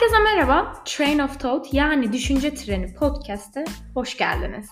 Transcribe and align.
Herkese 0.00 0.22
merhaba. 0.22 0.82
Train 0.84 1.18
of 1.18 1.40
Thought 1.40 1.74
yani 1.74 2.12
Düşünce 2.12 2.54
Treni 2.54 2.94
podcast'e 2.94 3.64
hoş 3.94 4.16
geldiniz. 4.16 4.68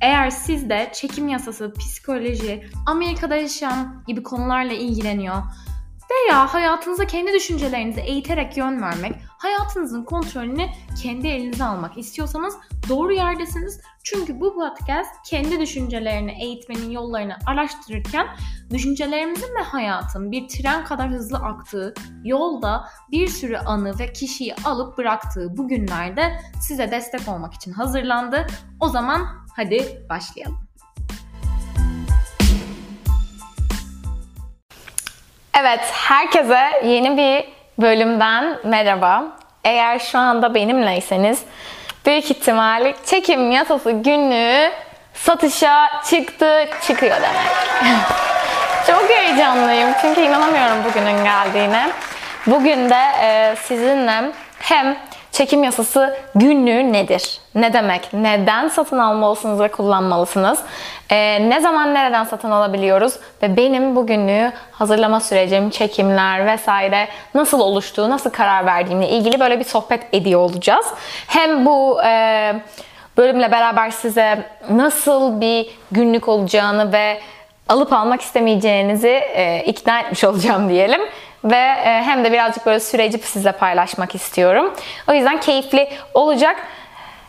Eğer 0.00 0.30
siz 0.30 0.70
de 0.70 0.90
çekim 0.92 1.28
yasası, 1.28 1.72
psikoloji, 1.78 2.66
Amerika'da 2.86 3.36
yaşayan 3.36 4.04
gibi 4.06 4.22
konularla 4.22 4.72
ilgileniyor 4.72 5.42
veya 6.10 6.54
hayatınıza 6.54 7.04
kendi 7.04 7.32
düşüncelerinizi 7.32 8.00
eğiterek 8.00 8.56
yön 8.56 8.82
vermek, 8.82 9.12
hayatınızın 9.42 10.04
kontrolünü 10.04 10.66
kendi 11.02 11.28
elinize 11.28 11.64
almak 11.64 11.98
istiyorsanız 11.98 12.54
doğru 12.88 13.12
yerdesiniz. 13.12 13.80
Çünkü 14.04 14.40
bu 14.40 14.54
podcast 14.54 15.10
kendi 15.26 15.60
düşüncelerini 15.60 16.42
eğitmenin 16.42 16.90
yollarını 16.90 17.36
araştırırken 17.46 18.26
düşüncelerimizin 18.70 19.54
ve 19.58 19.62
hayatın 19.62 20.32
bir 20.32 20.48
tren 20.48 20.84
kadar 20.84 21.10
hızlı 21.10 21.38
aktığı 21.38 21.94
yolda 22.24 22.84
bir 23.10 23.28
sürü 23.28 23.56
anı 23.56 23.98
ve 23.98 24.12
kişiyi 24.12 24.54
alıp 24.64 24.98
bıraktığı 24.98 25.56
bu 25.56 25.68
günlerde 25.68 26.40
size 26.60 26.90
destek 26.90 27.28
olmak 27.28 27.54
için 27.54 27.72
hazırlandı. 27.72 28.46
O 28.80 28.88
zaman 28.88 29.26
hadi 29.56 30.06
başlayalım. 30.10 30.58
Evet, 35.60 35.80
herkese 35.92 36.86
yeni 36.86 37.16
bir 37.16 37.61
bölümden 37.78 38.58
merhaba. 38.64 39.24
Eğer 39.64 39.98
şu 39.98 40.18
anda 40.18 40.54
benimleyseniz 40.54 41.42
büyük 42.06 42.30
ihtimalle 42.30 42.94
çekim 43.06 43.50
yasası 43.50 43.90
günlüğü 43.90 44.70
satışa 45.14 46.02
çıktı, 46.10 46.68
çıkıyor 46.86 47.16
demek. 47.16 47.46
Çok 48.86 49.10
heyecanlıyım 49.10 49.90
çünkü 50.00 50.20
inanamıyorum 50.20 50.84
bugünün 50.84 51.24
geldiğine. 51.24 51.90
Bugün 52.46 52.90
de 52.90 53.02
e, 53.20 53.56
sizinle 53.56 54.32
hem 54.58 54.96
çekim 55.32 55.64
yasası 55.64 56.16
günlüğü 56.34 56.92
nedir? 56.92 57.40
Ne 57.54 57.72
demek? 57.72 58.12
Neden 58.12 58.68
satın 58.68 58.98
almalısınız 58.98 59.60
ve 59.60 59.68
kullanmalısınız? 59.68 60.58
Ee, 61.10 61.48
ne 61.50 61.60
zaman 61.60 61.94
nereden 61.94 62.24
satın 62.24 62.50
alabiliyoruz? 62.50 63.14
Ve 63.42 63.56
benim 63.56 63.96
bu 63.96 64.06
günlüğü 64.06 64.52
hazırlama 64.72 65.20
sürecim, 65.20 65.70
çekimler 65.70 66.46
vesaire 66.46 67.08
nasıl 67.34 67.60
oluştuğu, 67.60 68.10
nasıl 68.10 68.30
karar 68.30 68.66
verdiğimle 68.66 69.08
ilgili 69.08 69.40
böyle 69.40 69.58
bir 69.58 69.64
sohbet 69.64 70.02
ediyor 70.12 70.40
olacağız. 70.40 70.86
Hem 71.26 71.66
bu 71.66 72.02
e, 72.04 72.54
bölümle 73.16 73.52
beraber 73.52 73.90
size 73.90 74.46
nasıl 74.70 75.40
bir 75.40 75.66
günlük 75.92 76.28
olacağını 76.28 76.92
ve 76.92 77.20
alıp 77.68 77.92
almak 77.92 78.20
istemeyeceğinizi 78.20 79.08
e, 79.08 79.64
ikna 79.66 80.00
etmiş 80.00 80.24
olacağım 80.24 80.68
diyelim 80.68 81.00
ve 81.44 81.56
e, 81.56 82.02
hem 82.04 82.24
de 82.24 82.32
birazcık 82.32 82.66
böyle 82.66 82.80
süreci 82.80 83.18
sizle 83.18 83.52
paylaşmak 83.52 84.14
istiyorum. 84.14 84.74
O 85.08 85.12
yüzden 85.12 85.40
keyifli 85.40 85.88
olacak. 86.14 86.56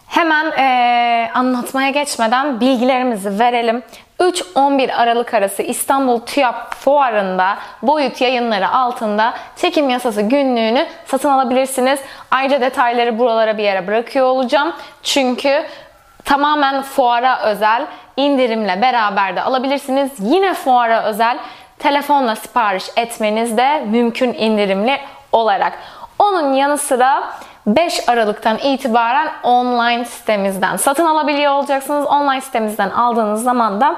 Hemen 0.08 0.52
e, 0.52 1.31
anlatmaya 1.33 1.89
geçmeden 1.89 2.59
bilgilerimizi 2.59 3.39
verelim. 3.39 3.84
3-11 4.19 4.94
Aralık 4.94 5.34
arası 5.34 5.64
İstanbul 5.64 6.19
TÜYAP 6.19 6.73
Fuarı'nda 6.75 7.58
boyut 7.81 8.22
yayınları 8.22 8.69
altında 8.69 9.34
çekim 9.56 9.89
yasası 9.89 10.22
günlüğünü 10.22 10.86
satın 11.06 11.30
alabilirsiniz. 11.30 12.00
Ayrıca 12.31 12.61
detayları 12.61 13.19
buralara 13.19 13.58
bir 13.58 13.64
yere 13.64 13.88
bırakıyor 13.88 14.25
olacağım. 14.25 14.73
Çünkü 15.03 15.64
tamamen 16.25 16.81
fuara 16.81 17.41
özel 17.41 17.86
indirimle 18.17 18.81
beraber 18.81 19.36
de 19.36 19.41
alabilirsiniz. 19.41 20.11
Yine 20.19 20.53
fuara 20.53 21.03
özel 21.03 21.38
telefonla 21.79 22.35
sipariş 22.35 22.85
etmeniz 22.95 23.57
de 23.57 23.85
mümkün 23.88 24.33
indirimli 24.33 24.99
olarak. 25.31 25.73
Onun 26.19 26.53
yanı 26.53 26.78
sıra 26.78 27.23
5 27.67 28.09
Aralık'tan 28.09 28.57
itibaren 28.57 29.31
online 29.44 30.06
sitemizden 30.06 30.78
satın 30.78 31.06
alabiliyor 31.06 31.51
olacaksınız. 31.51 32.07
Online 32.07 32.41
sitemizden 32.41 32.89
aldığınız 32.89 33.44
zaman 33.44 33.81
da 33.81 33.95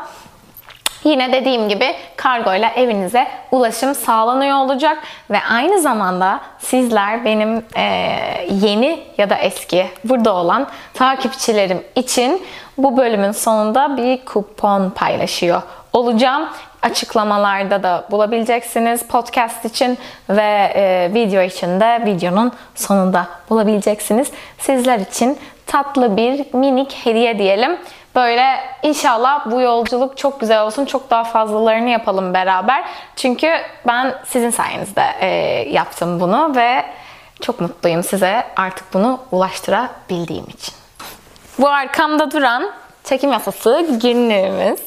Yine 1.05 1.31
dediğim 1.31 1.69
gibi 1.69 1.95
kargo 2.15 2.53
ile 2.55 2.71
evinize 2.75 3.27
ulaşım 3.51 3.95
sağlanıyor 3.95 4.57
olacak 4.57 4.97
ve 5.29 5.37
aynı 5.51 5.81
zamanda 5.81 6.39
sizler 6.59 7.25
benim 7.25 7.65
e, 7.75 7.83
yeni 8.51 9.03
ya 9.17 9.29
da 9.29 9.35
eski 9.35 9.87
burada 10.03 10.35
olan 10.35 10.67
takipçilerim 10.93 11.83
için 11.95 12.41
bu 12.77 12.97
bölümün 12.97 13.31
sonunda 13.31 13.97
bir 13.97 14.25
kupon 14.25 14.89
paylaşıyor 14.89 15.61
olacağım 15.93 16.49
açıklamalarda 16.85 17.83
da 17.83 18.05
bulabileceksiniz 18.11 19.07
podcast 19.07 19.65
için 19.65 19.97
ve 20.29 20.71
e, 20.75 21.11
video 21.13 21.41
için 21.41 21.79
de 21.79 22.05
videonun 22.05 22.51
sonunda 22.75 23.27
bulabileceksiniz. 23.49 24.31
Sizler 24.57 24.99
için 24.99 25.37
tatlı 25.65 26.17
bir 26.17 26.53
minik 26.53 26.93
hediye 27.03 27.39
diyelim. 27.39 27.77
Böyle 28.15 28.59
inşallah 28.83 29.51
bu 29.51 29.61
yolculuk 29.61 30.17
çok 30.17 30.39
güzel 30.39 30.61
olsun. 30.61 30.85
Çok 30.85 31.09
daha 31.09 31.23
fazlalarını 31.23 31.89
yapalım 31.89 32.33
beraber. 32.33 32.83
Çünkü 33.15 33.51
ben 33.87 34.15
sizin 34.27 34.49
sayenizde 34.49 35.03
e, 35.19 35.27
yaptım 35.69 36.19
bunu 36.19 36.55
ve 36.55 36.85
çok 37.41 37.61
mutluyum 37.61 38.03
size 38.03 38.43
artık 38.55 38.93
bunu 38.93 39.19
ulaştırabildiğim 39.31 40.45
için. 40.45 40.73
Bu 41.59 41.69
arkamda 41.69 42.31
duran 42.31 42.71
çekim 43.03 43.31
yasası 43.31 43.87
günlüğümüz. 44.01 44.79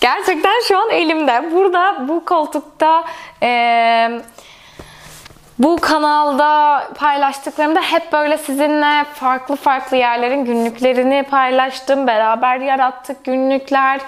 Gerçekten 0.00 0.60
şu 0.68 0.78
an 0.78 0.90
elimde. 0.90 1.50
Burada 1.52 2.08
bu 2.08 2.24
koltukta 2.24 3.04
e, 3.42 4.20
bu 5.58 5.78
kanalda 5.80 6.84
paylaştıklarımda 6.94 7.80
hep 7.80 8.12
böyle 8.12 8.38
sizinle 8.38 9.04
farklı 9.04 9.56
farklı 9.56 9.96
yerlerin 9.96 10.44
günlüklerini 10.44 11.22
paylaştım. 11.30 12.06
Beraber 12.06 12.60
yarattık 12.60 13.24
günlükler 13.24 14.00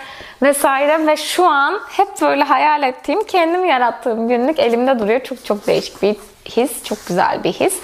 vesaire 0.42 1.06
ve 1.06 1.16
şu 1.16 1.46
an 1.46 1.80
hep 1.96 2.08
böyle 2.22 2.44
hayal 2.44 2.82
ettiğim, 2.82 3.24
kendim 3.24 3.64
yarattığım 3.64 4.28
günlük 4.28 4.58
elimde 4.58 4.98
duruyor. 4.98 5.20
Çok 5.20 5.44
çok 5.44 5.66
değişik 5.66 6.02
bir 6.02 6.16
his, 6.44 6.84
çok 6.84 7.06
güzel 7.06 7.44
bir 7.44 7.52
his. 7.52 7.80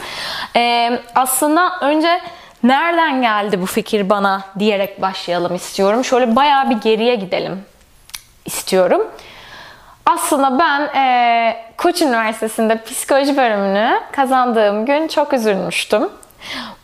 Ee, 0.57 0.99
aslında 1.15 1.73
önce 1.81 2.21
nereden 2.63 3.23
geldi 3.23 3.63
bu 3.63 3.67
fikir 3.67 4.11
bana 4.11 4.41
diyerek 4.59 5.03
başlayalım 5.03 5.55
istiyorum. 5.55 6.05
Şöyle 6.05 6.37
bayağı 6.37 6.71
bir 6.71 6.77
geriye 6.77 7.15
gidelim 7.15 7.65
istiyorum. 8.47 9.07
Aslında 10.07 10.59
ben 10.59 10.81
e, 10.81 11.57
Koç 11.77 12.03
Üniversitesi'nde 12.03 12.83
psikoloji 12.83 13.37
bölümünü 13.37 14.01
kazandığım 14.13 14.87
gün 14.87 15.09
çok 15.09 15.33
üzülmüştüm. 15.33 16.09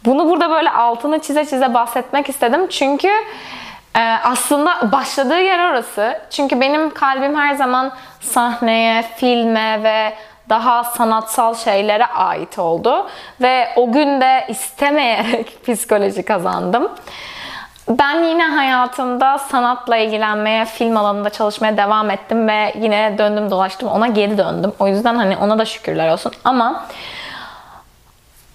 Bunu 0.04 0.30
burada 0.30 0.50
böyle 0.50 0.70
altını 0.70 1.18
çize 1.18 1.44
çize 1.44 1.74
bahsetmek 1.74 2.28
istedim. 2.28 2.68
Çünkü 2.68 3.10
e, 3.96 4.00
aslında 4.24 4.92
başladığı 4.92 5.40
yer 5.40 5.70
orası. 5.70 6.20
Çünkü 6.30 6.60
benim 6.60 6.94
kalbim 6.94 7.36
her 7.36 7.54
zaman 7.54 7.92
sahneye, 8.20 9.02
filme 9.16 9.82
ve 9.82 10.12
daha 10.48 10.84
sanatsal 10.84 11.54
şeylere 11.54 12.06
ait 12.06 12.58
oldu. 12.58 13.08
Ve 13.40 13.68
o 13.76 13.92
gün 13.92 14.20
de 14.20 14.44
istemeyerek 14.48 15.58
psikoloji 15.66 16.22
kazandım. 16.22 16.92
Ben 17.88 18.24
yine 18.24 18.44
hayatımda 18.44 19.38
sanatla 19.38 19.96
ilgilenmeye, 19.96 20.64
film 20.64 20.96
alanında 20.96 21.30
çalışmaya 21.30 21.76
devam 21.76 22.10
ettim 22.10 22.48
ve 22.48 22.74
yine 22.80 23.14
döndüm 23.18 23.50
dolaştım 23.50 23.88
ona 23.88 24.06
geri 24.06 24.38
döndüm. 24.38 24.72
O 24.78 24.88
yüzden 24.88 25.14
hani 25.14 25.36
ona 25.36 25.58
da 25.58 25.64
şükürler 25.64 26.12
olsun. 26.12 26.32
Ama 26.44 26.86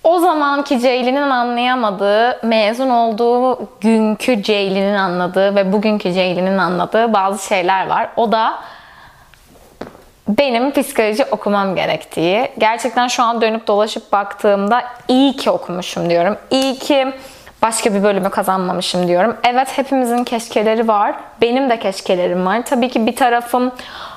o 0.03 0.19
zamanki 0.19 0.79
Ceylin'in 0.79 1.29
anlayamadığı, 1.29 2.39
mezun 2.43 2.89
olduğu 2.89 3.59
günkü 3.81 4.43
Ceylin'in 4.43 4.95
anladığı 4.95 5.55
ve 5.55 5.73
bugünkü 5.73 6.13
Ceylin'in 6.13 6.57
anladığı 6.57 7.13
bazı 7.13 7.47
şeyler 7.47 7.88
var. 7.88 8.09
O 8.15 8.31
da 8.31 8.59
benim 10.27 10.71
psikoloji 10.71 11.25
okumam 11.25 11.75
gerektiği. 11.75 12.51
Gerçekten 12.57 13.07
şu 13.07 13.24
an 13.24 13.41
dönüp 13.41 13.68
dolaşıp 13.68 14.12
baktığımda 14.12 14.83
iyi 15.07 15.35
ki 15.35 15.51
okumuşum 15.51 16.09
diyorum. 16.09 16.38
İyi 16.51 16.79
ki 16.79 17.13
başka 17.62 17.94
bir 17.94 18.04
bölümü 18.04 18.30
kazanmamışım 18.30 19.07
diyorum. 19.07 19.38
Evet 19.44 19.77
hepimizin 19.77 20.24
keşkeleri 20.24 20.88
var. 20.88 21.15
Benim 21.42 21.69
de 21.69 21.80
keşkelerim 21.80 22.45
var. 22.45 22.62
Tabii 22.65 22.89
ki 22.89 23.06
bir 23.06 23.15
tarafım 23.15 23.71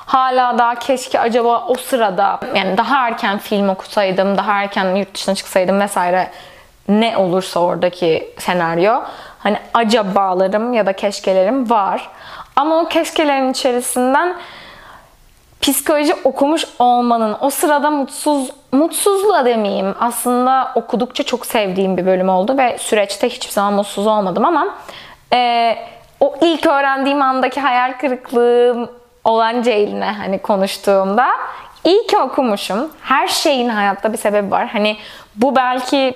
hala 0.05 0.57
daha 0.57 0.75
keşke 0.75 1.19
acaba 1.19 1.65
o 1.67 1.75
sırada 1.75 2.39
yani 2.55 2.77
daha 2.77 3.07
erken 3.07 3.37
film 3.37 3.69
okusaydım, 3.69 4.37
daha 4.37 4.61
erken 4.61 4.95
yurt 4.95 5.15
dışına 5.15 5.35
çıksaydım 5.35 5.79
vesaire 5.79 6.27
ne 6.89 7.17
olursa 7.17 7.59
oradaki 7.59 8.33
senaryo. 8.37 9.01
Hani 9.39 9.57
acabalarım 9.73 10.73
ya 10.73 10.85
da 10.85 10.93
keşkelerim 10.93 11.69
var. 11.69 12.09
Ama 12.55 12.79
o 12.79 12.87
keşkelerin 12.87 13.51
içerisinden 13.51 14.35
psikoloji 15.61 16.15
okumuş 16.23 16.65
olmanın 16.79 17.37
o 17.41 17.49
sırada 17.49 17.89
mutsuz 17.89 18.51
mutsuzluğa 18.71 19.45
demeyeyim. 19.45 19.95
Aslında 19.99 20.71
okudukça 20.75 21.23
çok 21.23 21.45
sevdiğim 21.45 21.97
bir 21.97 22.05
bölüm 22.05 22.29
oldu 22.29 22.57
ve 22.57 22.77
süreçte 22.77 23.29
hiçbir 23.29 23.51
zaman 23.51 23.73
mutsuz 23.73 24.07
olmadım 24.07 24.45
ama 24.45 24.75
e, 25.33 25.75
o 26.19 26.35
ilk 26.41 26.65
öğrendiğim 26.65 27.21
andaki 27.21 27.61
hayal 27.61 27.93
kırıklığım 27.93 28.89
olan 29.23 29.61
Ceylin'e 29.61 30.11
hani 30.11 30.39
konuştuğumda 30.39 31.27
iyi 31.85 32.07
ki 32.07 32.17
okumuşum. 32.17 32.91
Her 33.01 33.27
şeyin 33.27 33.69
hayatta 33.69 34.13
bir 34.13 34.17
sebebi 34.17 34.51
var. 34.51 34.67
Hani 34.67 34.97
bu 35.35 35.55
belki 35.55 36.13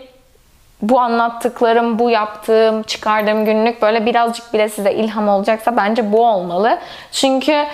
bu 0.81 0.99
anlattıklarım, 0.99 1.99
bu 1.99 2.09
yaptığım, 2.09 2.83
çıkardığım 2.83 3.45
günlük 3.45 3.81
böyle 3.81 4.05
birazcık 4.05 4.53
bile 4.53 4.69
size 4.69 4.93
ilham 4.93 5.29
olacaksa 5.29 5.77
bence 5.77 6.11
bu 6.11 6.25
olmalı. 6.25 6.79
Çünkü 7.11 7.65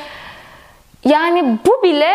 yani 1.06 1.58
bu 1.66 1.84
bile 1.84 2.14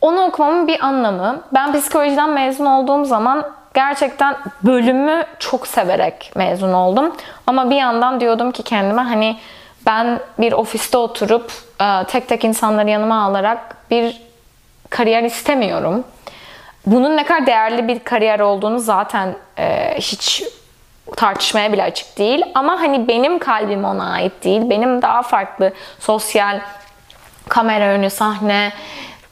onu 0.00 0.24
okumamın 0.24 0.66
bir 0.66 0.84
anlamı. 0.84 1.42
Ben 1.52 1.72
psikolojiden 1.72 2.30
mezun 2.30 2.66
olduğum 2.66 3.04
zaman 3.04 3.46
gerçekten 3.74 4.36
bölümü 4.62 5.24
çok 5.38 5.66
severek 5.66 6.32
mezun 6.34 6.72
oldum. 6.72 7.16
Ama 7.46 7.70
bir 7.70 7.76
yandan 7.76 8.20
diyordum 8.20 8.52
ki 8.52 8.62
kendime 8.62 9.02
hani 9.02 9.36
ben 9.86 10.20
bir 10.38 10.52
ofiste 10.52 10.98
oturup 10.98 11.52
e, 11.80 12.04
tek 12.04 12.28
tek 12.28 12.44
insanları 12.44 12.90
yanıma 12.90 13.24
alarak 13.24 13.76
bir 13.90 14.22
kariyer 14.90 15.22
istemiyorum. 15.22 16.04
Bunun 16.86 17.16
ne 17.16 17.24
kadar 17.24 17.46
değerli 17.46 17.88
bir 17.88 17.98
kariyer 17.98 18.40
olduğunu 18.40 18.78
zaten 18.78 19.34
e, 19.58 19.94
hiç 19.96 20.42
tartışmaya 21.16 21.72
bile 21.72 21.82
açık 21.82 22.18
değil. 22.18 22.44
Ama 22.54 22.80
hani 22.80 23.08
benim 23.08 23.38
kalbim 23.38 23.84
ona 23.84 24.12
ait 24.12 24.44
değil. 24.44 24.70
Benim 24.70 25.02
daha 25.02 25.22
farklı 25.22 25.72
sosyal 25.98 26.60
kamera 27.48 27.84
önü, 27.84 28.10
sahne, 28.10 28.72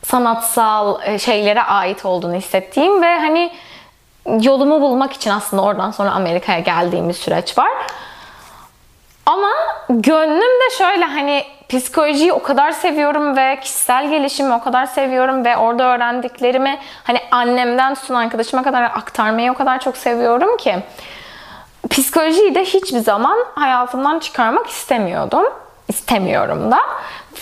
sanatsal 0.05 1.01
e, 1.05 1.19
şeylere 1.19 1.63
ait 1.63 2.05
olduğunu 2.05 2.35
hissettiğim 2.35 3.03
ve 3.03 3.19
hani 3.19 3.53
yolumu 4.41 4.81
bulmak 4.81 5.13
için 5.13 5.31
aslında 5.31 5.63
oradan 5.63 5.91
sonra 5.91 6.11
Amerika'ya 6.11 6.59
geldiğim 6.59 7.09
bir 7.09 7.15
süreç 7.15 7.59
var. 7.59 7.71
Ama 9.27 9.49
gönlüm 9.89 10.61
de 10.61 10.77
şöyle 10.79 11.05
hani 11.05 11.45
psikolojiyi 11.69 12.33
o 12.33 12.43
kadar 12.43 12.71
seviyorum 12.71 13.37
ve 13.37 13.61
kişisel 13.61 14.11
gelişimi 14.11 14.55
o 14.55 14.61
kadar 14.61 14.87
seviyorum 14.87 15.45
ve 15.45 15.57
orada 15.57 15.85
öğrendiklerimi 15.85 16.79
hani 17.05 17.21
annemden 17.31 17.95
tutun 17.95 18.15
arkadaşıma 18.15 18.63
kadar 18.63 18.83
aktarmayı 18.83 19.53
o 19.53 19.55
kadar 19.55 19.81
çok 19.81 19.97
seviyorum 19.97 20.57
ki 20.57 20.77
psikolojiyi 21.91 22.55
de 22.55 22.65
hiçbir 22.65 22.99
zaman 22.99 23.39
hayatımdan 23.55 24.19
çıkarmak 24.19 24.67
istemiyordum. 24.67 25.45
İstemiyorum 25.89 26.73
da. 26.73 26.79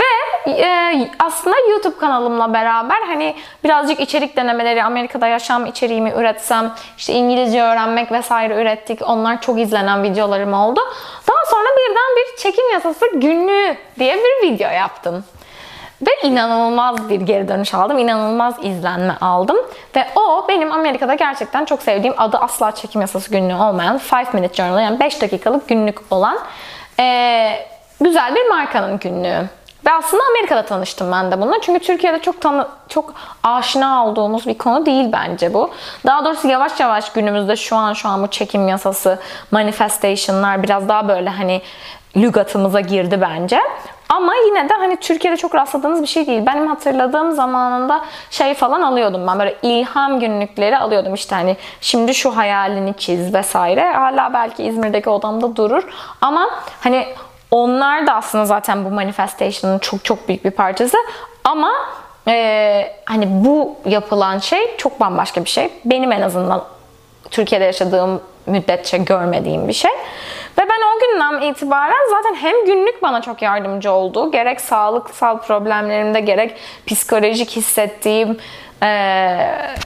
Ve 0.00 0.50
e, 0.50 1.11
aslında 1.19 1.56
YouTube 1.70 1.96
kanalımla 1.96 2.55
beraber 2.55 3.02
hani 3.06 3.37
birazcık 3.64 4.00
içerik 4.00 4.37
denemeleri, 4.37 4.85
Amerika'da 4.85 5.26
yaşam 5.26 5.67
içeriğimi 5.67 6.11
üretsem, 6.11 6.73
işte 6.99 7.12
İngilizce 7.12 7.62
öğrenmek 7.62 8.12
vesaire 8.12 8.62
ürettik. 8.62 9.08
Onlar 9.08 9.41
çok 9.41 9.61
izlenen 9.61 10.02
videolarım 10.02 10.52
oldu. 10.52 10.81
Daha 11.29 11.46
sonra 11.50 11.69
birden 11.79 12.17
bir 12.17 12.43
çekim 12.43 12.73
yasası 12.73 13.06
günlüğü 13.14 13.76
diye 13.99 14.17
bir 14.17 14.49
video 14.49 14.70
yaptım. 14.70 15.25
Ve 16.06 16.29
inanılmaz 16.29 17.08
bir 17.08 17.20
geri 17.20 17.49
dönüş 17.49 17.75
aldım. 17.75 17.99
İnanılmaz 17.99 18.55
izlenme 18.62 19.17
aldım. 19.20 19.56
Ve 19.97 20.06
o 20.17 20.47
benim 20.49 20.73
Amerika'da 20.73 21.14
gerçekten 21.14 21.64
çok 21.64 21.82
sevdiğim 21.82 22.14
adı 22.19 22.38
asla 22.38 22.73
çekim 22.73 23.00
yasası 23.00 23.31
günlüğü 23.31 23.55
olmayan 23.55 24.00
5 24.12 24.35
Minute 24.35 24.55
Journal 24.55 24.82
yani 24.82 25.00
5 25.00 25.23
dakikalık 25.23 25.69
günlük 25.69 25.99
olan 26.11 26.38
ee, 27.00 27.67
güzel 28.00 28.35
bir 28.35 28.49
markanın 28.49 28.99
günlüğü. 28.99 29.49
Ve 29.86 29.92
aslında 29.92 30.22
Amerika'da 30.31 30.62
tanıştım 30.62 31.12
ben 31.12 31.31
de 31.31 31.40
bununla. 31.40 31.60
Çünkü 31.60 31.81
Türkiye'de 31.81 32.19
çok 32.19 32.40
tanı 32.40 32.69
çok 32.88 33.14
aşina 33.42 34.06
olduğumuz 34.06 34.46
bir 34.46 34.58
konu 34.58 34.86
değil 34.86 35.12
bence 35.12 35.54
bu. 35.54 35.70
Daha 36.06 36.25
doğrusu 36.25 36.48
yavaş 36.48 36.81
yavaş 36.81 37.12
günümüzde 37.12 37.56
şu 37.56 37.76
an 37.76 37.92
şu 37.92 38.08
an 38.08 38.22
bu 38.22 38.26
çekim 38.26 38.69
yasası, 38.69 39.19
manifestation'lar 39.50 40.62
biraz 40.62 40.88
daha 40.88 41.08
böyle 41.08 41.31
hani 41.31 41.62
lügatımıza 42.16 42.81
girdi 42.81 43.20
bence. 43.20 43.60
Ama 44.08 44.34
yine 44.46 44.69
de 44.69 44.75
hani 44.75 44.96
Türkiye'de 44.96 45.36
çok 45.36 45.54
rastladığınız 45.54 46.02
bir 46.02 46.06
şey 46.06 46.26
değil. 46.26 46.46
Benim 46.46 46.66
hatırladığım 46.66 47.32
zamanında 47.32 48.04
şey 48.30 48.54
falan 48.54 48.82
alıyordum 48.82 49.26
ben 49.26 49.38
böyle 49.38 49.56
ilham 49.62 50.20
günlükleri 50.20 50.78
alıyordum 50.78 51.14
işte 51.14 51.34
hani 51.34 51.56
şimdi 51.80 52.14
şu 52.14 52.37
hayalini 52.37 52.94
çiz 52.94 53.34
vesaire. 53.34 53.92
Hala 53.92 54.32
belki 54.32 54.64
İzmir'deki 54.64 55.10
odamda 55.10 55.56
durur. 55.56 55.88
Ama 56.20 56.50
hani 56.80 57.06
onlar 57.50 58.06
da 58.06 58.14
aslında 58.14 58.44
zaten 58.44 58.85
bu 58.85 58.91
manifestation'ın 58.91 59.79
çok 59.79 60.05
çok 60.05 60.29
büyük 60.29 60.44
bir 60.44 60.50
parçası. 60.50 60.96
Ama 61.44 61.73
e, 62.29 62.96
hani 63.05 63.29
bu 63.31 63.76
yapılan 63.87 64.38
şey 64.38 64.76
çok 64.76 65.00
bambaşka 65.00 65.44
bir 65.44 65.50
şey. 65.50 65.70
Benim 65.85 66.12
en 66.12 66.20
azından 66.20 66.64
Türkiye'de 67.31 67.64
yaşadığım 67.64 68.20
müddetçe 68.46 68.99
görmediğim 68.99 69.69
bir 69.69 69.73
şey. 69.73 69.91
Ve 70.58 70.62
ben 70.62 70.81
o 70.96 71.00
günden 71.00 71.50
itibaren 71.50 72.11
zaten 72.11 72.35
hem 72.35 72.67
günlük 72.67 73.02
bana 73.02 73.23
çok 73.23 73.43
yardımcı 73.43 73.93
oldu. 73.93 74.32
Gerek 74.32 74.61
sağlıksal 74.61 75.38
problemlerimde 75.38 76.20
gerek 76.20 76.56
psikolojik 76.87 77.50
hissettiğim 77.50 78.38
e, 78.84 78.88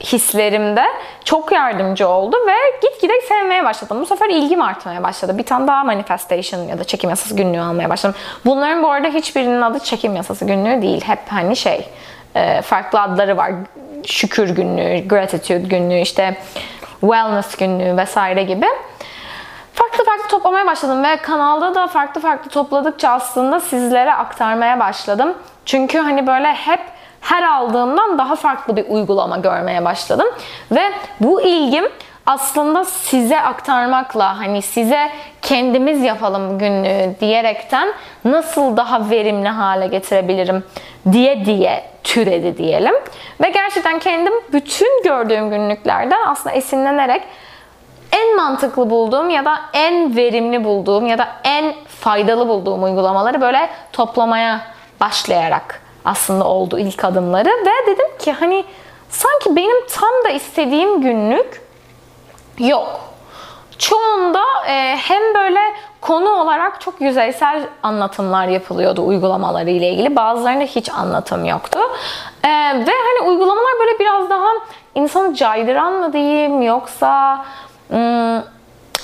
hislerimde 0.03 0.83
çok 1.25 1.51
yardımcı 1.51 2.07
oldu 2.07 2.37
ve 2.47 2.87
gitgide 2.87 3.21
sevmeye 3.21 3.63
başladım. 3.63 3.97
Bu 4.01 4.05
sefer 4.05 4.29
ilgim 4.29 4.61
artmaya 4.61 5.03
başladı. 5.03 5.37
Bir 5.37 5.43
tane 5.43 5.67
daha 5.67 5.83
manifestation 5.83 6.61
ya 6.61 6.79
da 6.79 6.83
çekim 6.83 7.09
yasası 7.09 7.35
günlüğü 7.35 7.61
almaya 7.61 7.89
başladım. 7.89 8.15
Bunların 8.45 8.83
bu 8.83 8.91
arada 8.91 9.07
hiçbirinin 9.07 9.61
adı 9.61 9.79
çekim 9.79 10.15
yasası 10.15 10.45
günlüğü 10.45 10.81
değil. 10.81 11.01
Hep 11.05 11.19
hani 11.29 11.55
şey 11.55 11.89
e, 12.35 12.61
farklı 12.61 13.01
adları 13.01 13.37
var. 13.37 13.51
Şükür 14.05 14.49
günlüğü, 14.49 15.07
gratitude 15.07 15.67
günlüğü, 15.67 15.99
işte 15.99 16.37
wellness 17.01 17.55
günlüğü 17.55 17.97
vesaire 17.97 18.43
gibi 18.43 18.65
farklı 19.73 20.05
farklı 20.05 20.27
toplamaya 20.27 20.65
başladım 20.65 21.03
ve 21.03 21.17
kanalda 21.17 21.75
da 21.75 21.87
farklı 21.87 22.21
farklı 22.21 22.51
topladıkça 22.51 23.09
aslında 23.09 23.59
sizlere 23.59 24.13
aktarmaya 24.13 24.79
başladım. 24.79 25.33
Çünkü 25.65 25.97
hani 25.97 26.27
böyle 26.27 26.53
hep 26.53 26.79
her 27.21 27.43
aldığımdan 27.43 28.17
daha 28.17 28.35
farklı 28.35 28.75
bir 28.75 28.85
uygulama 28.89 29.37
görmeye 29.37 29.85
başladım. 29.85 30.27
Ve 30.71 30.83
bu 31.19 31.41
ilgim 31.41 31.85
aslında 32.25 32.85
size 32.85 33.41
aktarmakla 33.41 34.39
hani 34.39 34.61
size 34.61 35.09
kendimiz 35.41 36.03
yapalım 36.03 36.59
günlüğü 36.59 37.15
diyerekten 37.19 37.93
nasıl 38.25 38.77
daha 38.77 39.09
verimli 39.09 39.49
hale 39.49 39.87
getirebilirim 39.87 40.63
diye 41.11 41.45
diye 41.45 41.83
türedi 42.03 42.57
diyelim. 42.57 42.93
Ve 43.41 43.49
gerçekten 43.49 43.99
kendim 43.99 44.33
bütün 44.53 45.03
gördüğüm 45.03 45.49
günlüklerden 45.49 46.19
aslında 46.27 46.55
esinlenerek 46.55 47.21
en 48.11 48.35
mantıklı 48.35 48.89
bulduğum 48.89 49.29
ya 49.29 49.45
da 49.45 49.59
en 49.73 50.15
verimli 50.15 50.63
bulduğum 50.63 51.07
ya 51.07 51.17
da 51.17 51.27
en 51.43 51.73
faydalı 51.87 52.47
bulduğum 52.47 52.83
uygulamaları 52.83 53.41
böyle 53.41 53.69
toplamaya 53.93 54.61
başlayarak 54.99 55.88
aslında 56.05 56.43
oldu 56.43 56.79
ilk 56.79 57.05
adımları 57.05 57.49
ve 57.49 57.91
dedim 57.91 58.17
ki 58.19 58.31
hani 58.31 58.65
sanki 59.09 59.55
benim 59.55 59.87
tam 59.87 60.09
da 60.25 60.29
istediğim 60.29 61.01
günlük 61.01 61.61
yok. 62.59 62.99
Çoğunda 63.77 64.43
e, 64.67 64.95
hem 64.97 65.21
böyle 65.35 65.59
konu 66.01 66.29
olarak 66.29 66.81
çok 66.81 67.01
yüzeysel 67.01 67.67
anlatımlar 67.83 68.47
yapılıyordu 68.47 69.05
uygulamaları 69.05 69.69
ile 69.69 69.89
ilgili. 69.89 70.15
Bazılarında 70.15 70.63
hiç 70.63 70.89
anlatım 70.89 71.45
yoktu. 71.45 71.79
E, 72.43 72.49
ve 72.87 72.91
hani 72.91 73.29
uygulamalar 73.29 73.73
böyle 73.79 73.99
biraz 73.99 74.29
daha 74.29 74.47
insanı 74.95 75.35
caydıran 75.35 75.93
mı 75.93 76.13
diyeyim 76.13 76.61
yoksa 76.61 77.45
ım, 77.93 78.43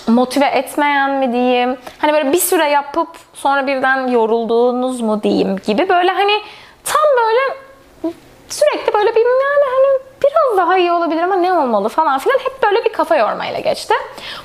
motive 0.08 0.46
etmeyen 0.46 1.12
mi 1.12 1.34
diyeyim? 1.34 1.78
Hani 1.98 2.14
böyle 2.14 2.32
bir 2.32 2.38
süre 2.38 2.70
yapıp 2.70 3.10
sonra 3.34 3.68
birden 3.68 4.08
yorulduğunuz 4.08 5.02
mu 5.02 5.24
diyeyim 5.24 5.56
gibi 5.56 5.90
böyle 5.90 6.12
hani 6.12 6.42
tam 6.86 7.26
böyle 7.26 7.40
sürekli 8.50 8.94
böyle 8.94 9.16
bir 9.16 9.20
yani 9.22 9.66
hani 9.76 10.00
biraz 10.24 10.58
daha 10.58 10.78
iyi 10.78 10.92
olabilir 10.92 11.24
ama 11.24 11.36
ne 11.36 11.54
olmalı 11.54 11.90
falan 11.90 12.20
filan 12.20 12.38
hep 12.38 12.64
böyle 12.64 12.86
bir 12.86 12.94
kafa 12.94 13.16
yormayla 13.16 13.60
geçti. 13.60 13.94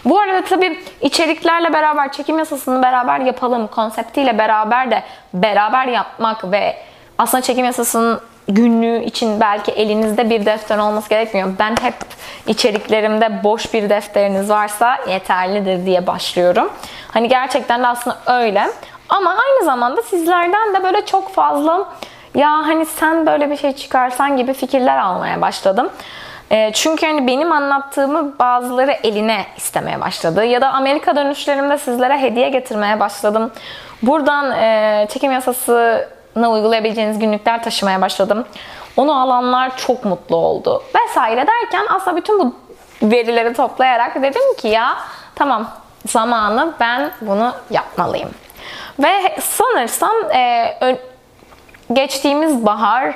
Bu 0.05 0.19
arada 0.19 0.45
tabii 0.45 0.81
içeriklerle 1.01 1.73
beraber 1.73 2.13
çekim 2.13 2.39
yasasını 2.39 2.83
beraber 2.83 3.21
yapalım 3.21 3.67
konseptiyle 3.67 4.39
beraber 4.39 4.91
de 4.91 5.03
beraber 5.35 5.87
yapmak 5.87 6.53
ve 6.53 6.77
aslında 7.19 7.43
çekim 7.43 7.65
yasasının 7.65 8.21
günlüğü 8.49 9.05
için 9.05 9.41
belki 9.41 9.73
elinizde 9.73 10.31
bir 10.31 10.47
defter 10.47 10.79
olması 10.79 11.09
gerekmiyor. 11.09 11.49
Ben 11.59 11.77
hep 11.81 11.95
içeriklerimde 12.47 13.45
boş 13.45 13.75
bir 13.75 13.91
defteriniz 13.91 14.51
varsa 14.51 14.97
yeterlidir 15.09 15.87
diye 15.87 16.07
başlıyorum. 16.07 16.71
Hani 17.13 17.29
gerçekten 17.29 17.83
de 17.83 17.87
aslında 17.87 18.19
öyle. 18.27 18.71
Ama 19.09 19.31
aynı 19.31 19.65
zamanda 19.65 20.03
sizlerden 20.03 20.75
de 20.75 20.83
böyle 20.83 21.07
çok 21.07 21.35
fazla 21.35 21.89
ya 22.35 22.51
hani 22.51 22.87
sen 22.87 23.27
böyle 23.27 23.51
bir 23.51 23.57
şey 23.57 23.73
çıkarsan 23.73 24.37
gibi 24.37 24.53
fikirler 24.53 24.99
almaya 24.99 25.41
başladım. 25.41 25.91
E, 26.51 26.73
çünkü 26.73 27.07
hani 27.07 27.27
benim 27.27 27.53
anlattığımı 27.53 28.39
bazıları 28.39 28.93
eline 28.93 29.47
istemeye 29.57 30.01
başladı. 30.01 30.45
Ya 30.45 30.61
da 30.61 30.73
Amerika 30.73 31.17
dönüşlerimde 31.17 31.79
sizlere 31.79 32.19
hediye 32.19 32.49
getirmeye 32.49 33.01
başladım. 33.01 33.51
Buradan 34.03 34.53
e, 34.53 35.07
çekim 35.11 35.33
yasasına 35.33 36.51
uygulayabileceğiniz 36.51 37.19
günlükler 37.19 37.63
taşımaya 37.63 38.01
başladım. 38.01 38.45
Onu 38.97 39.21
alanlar 39.21 39.77
çok 39.77 40.05
mutlu 40.05 40.37
oldu. 40.37 40.83
Vesaire 40.95 41.47
derken 41.47 41.87
aslında 41.89 42.17
bütün 42.17 42.41
bu 42.41 42.55
verileri 43.03 43.55
toplayarak 43.55 44.23
dedim 44.23 44.55
ki 44.59 44.69
ya 44.69 44.97
tamam 45.35 45.71
zamanı 46.07 46.73
ben 46.81 47.11
bunu 47.21 47.53
yapmalıyım. 47.71 48.31
Ve 48.99 49.37
sanırsam 49.41 50.15
e, 50.35 50.99
geçtiğimiz 51.93 52.67
bahar 52.67 53.15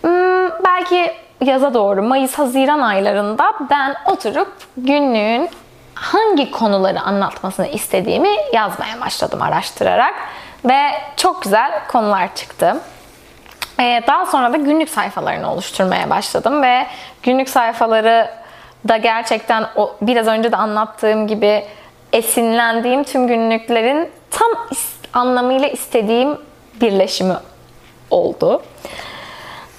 hmm, 0.00 0.64
belki 0.64 1.12
yaza 1.40 1.74
doğru 1.74 2.02
Mayıs-Haziran 2.02 2.80
aylarında 2.80 3.52
ben 3.70 3.94
oturup 4.06 4.52
günlüğün 4.76 5.48
hangi 5.94 6.50
konuları 6.50 7.00
anlatmasını 7.00 7.66
istediğimi 7.66 8.28
yazmaya 8.52 9.00
başladım 9.00 9.42
araştırarak 9.42 10.14
ve 10.64 10.80
çok 11.16 11.42
güzel 11.42 11.72
konular 11.88 12.34
çıktı. 12.34 12.76
Ee, 13.80 14.02
daha 14.06 14.26
sonra 14.26 14.52
da 14.52 14.56
günlük 14.56 14.90
sayfalarını 14.90 15.52
oluşturmaya 15.52 16.10
başladım 16.10 16.62
ve 16.62 16.86
günlük 17.22 17.48
sayfaları 17.48 18.30
da 18.88 18.96
gerçekten 18.96 19.66
o 19.76 19.96
biraz 20.00 20.26
önce 20.26 20.52
de 20.52 20.56
anlattığım 20.56 21.26
gibi 21.26 21.64
esinlendiğim 22.12 23.04
tüm 23.04 23.26
günlüklerin 23.26 24.10
tam 24.30 24.48
anlamıyla 25.12 25.68
istediğim 25.68 26.38
birleşimi 26.80 27.34
oldu. 28.10 28.62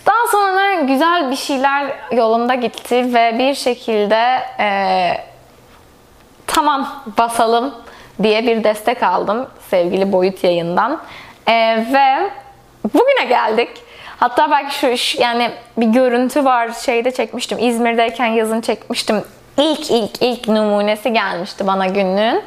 Daha 0.05 0.27
sonra 0.31 0.73
güzel 0.73 1.31
bir 1.31 1.35
şeyler 1.35 1.85
yolunda 2.11 2.55
gitti 2.55 3.13
ve 3.13 3.35
bir 3.39 3.55
şekilde 3.55 4.39
e, 4.59 4.69
tamam 6.47 7.03
basalım 7.17 7.75
diye 8.23 8.47
bir 8.47 8.63
destek 8.63 9.03
aldım 9.03 9.47
sevgili 9.69 10.11
Boyut 10.11 10.43
yayından. 10.43 11.01
E, 11.47 11.53
ve 11.93 12.29
bugüne 12.93 13.25
geldik. 13.29 13.69
Hatta 14.17 14.51
belki 14.51 14.75
şu 14.75 14.87
iş 14.87 15.15
yani 15.15 15.51
bir 15.77 15.87
görüntü 15.87 16.45
var 16.45 16.69
şeyde 16.85 17.11
çekmiştim. 17.11 17.57
İzmir'deyken 17.59 18.25
yazın 18.25 18.61
çekmiştim. 18.61 19.23
İlk 19.57 19.91
ilk 19.91 20.21
ilk 20.21 20.47
numunesi 20.47 21.13
gelmişti 21.13 21.67
bana 21.67 21.87
günlüğün. 21.87 22.43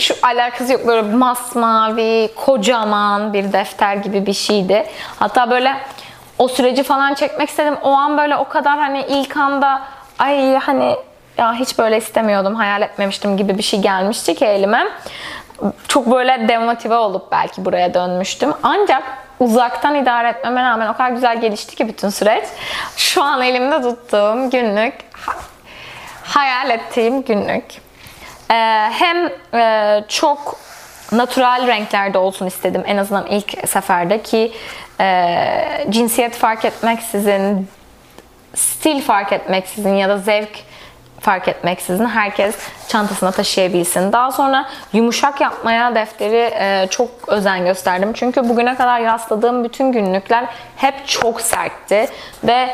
Şu 0.00 0.14
alakası 0.22 0.72
yok 0.72 0.86
böyle 0.86 1.16
masmavi, 1.16 2.30
kocaman 2.36 3.32
bir 3.32 3.52
defter 3.52 3.96
gibi 3.96 4.26
bir 4.26 4.32
şeydi. 4.32 4.86
Hatta 5.18 5.50
böyle 5.50 5.76
o 6.38 6.48
süreci 6.48 6.82
falan 6.82 7.14
çekmek 7.14 7.48
istedim. 7.48 7.76
O 7.82 7.90
an 7.90 8.18
böyle 8.18 8.36
o 8.36 8.48
kadar 8.48 8.78
hani 8.78 9.04
ilk 9.08 9.36
anda 9.36 9.82
ay 10.18 10.56
hani 10.56 10.96
ya 11.38 11.54
hiç 11.54 11.78
böyle 11.78 11.96
istemiyordum, 11.96 12.54
hayal 12.54 12.82
etmemiştim 12.82 13.36
gibi 13.36 13.58
bir 13.58 13.62
şey 13.62 13.80
gelmişti 13.80 14.34
ki 14.34 14.44
elime. 14.44 14.86
Çok 15.88 16.10
böyle 16.10 16.48
demotive 16.48 16.96
olup 16.96 17.32
belki 17.32 17.64
buraya 17.64 17.94
dönmüştüm. 17.94 18.52
Ancak 18.62 19.02
uzaktan 19.40 19.94
idare 19.94 20.28
etmeme 20.28 20.62
rağmen 20.62 20.88
o 20.88 20.92
kadar 20.92 21.10
güzel 21.10 21.40
gelişti 21.40 21.76
ki 21.76 21.88
bütün 21.88 22.08
süreç. 22.08 22.44
Şu 22.96 23.22
an 23.22 23.42
elimde 23.42 23.82
tuttuğum 23.82 24.50
günlük, 24.50 24.94
hayal 26.24 26.70
ettiğim 26.70 27.22
günlük. 27.22 27.64
Ee, 28.52 28.90
hem 28.92 29.30
e, 29.54 30.04
çok 30.08 30.56
natural 31.12 31.66
renklerde 31.66 32.18
olsun 32.18 32.46
istedim 32.46 32.82
en 32.86 32.96
azından 32.96 33.26
ilk 33.26 33.68
seferde 33.68 34.22
ki 34.22 34.52
e, 35.00 35.86
cinsiyet 35.90 36.34
fark 36.34 36.64
etmeksizin, 36.64 37.68
stil 38.54 39.02
fark 39.02 39.32
etmeksizin 39.32 39.94
ya 39.94 40.08
da 40.08 40.18
zevk 40.18 40.64
fark 41.20 41.48
etmeksizin 41.48 42.06
herkes 42.06 42.56
çantasına 42.88 43.30
taşıyabilsin. 43.30 44.12
Daha 44.12 44.32
sonra 44.32 44.68
yumuşak 44.92 45.40
yapmaya 45.40 45.94
defteri 45.94 46.54
e, 46.54 46.86
çok 46.90 47.10
özen 47.26 47.64
gösterdim. 47.64 48.12
Çünkü 48.12 48.48
bugüne 48.48 48.74
kadar 48.74 49.02
rastladığım 49.02 49.64
bütün 49.64 49.92
günlükler 49.92 50.44
hep 50.76 51.06
çok 51.06 51.40
sertti 51.40 52.06
ve 52.44 52.68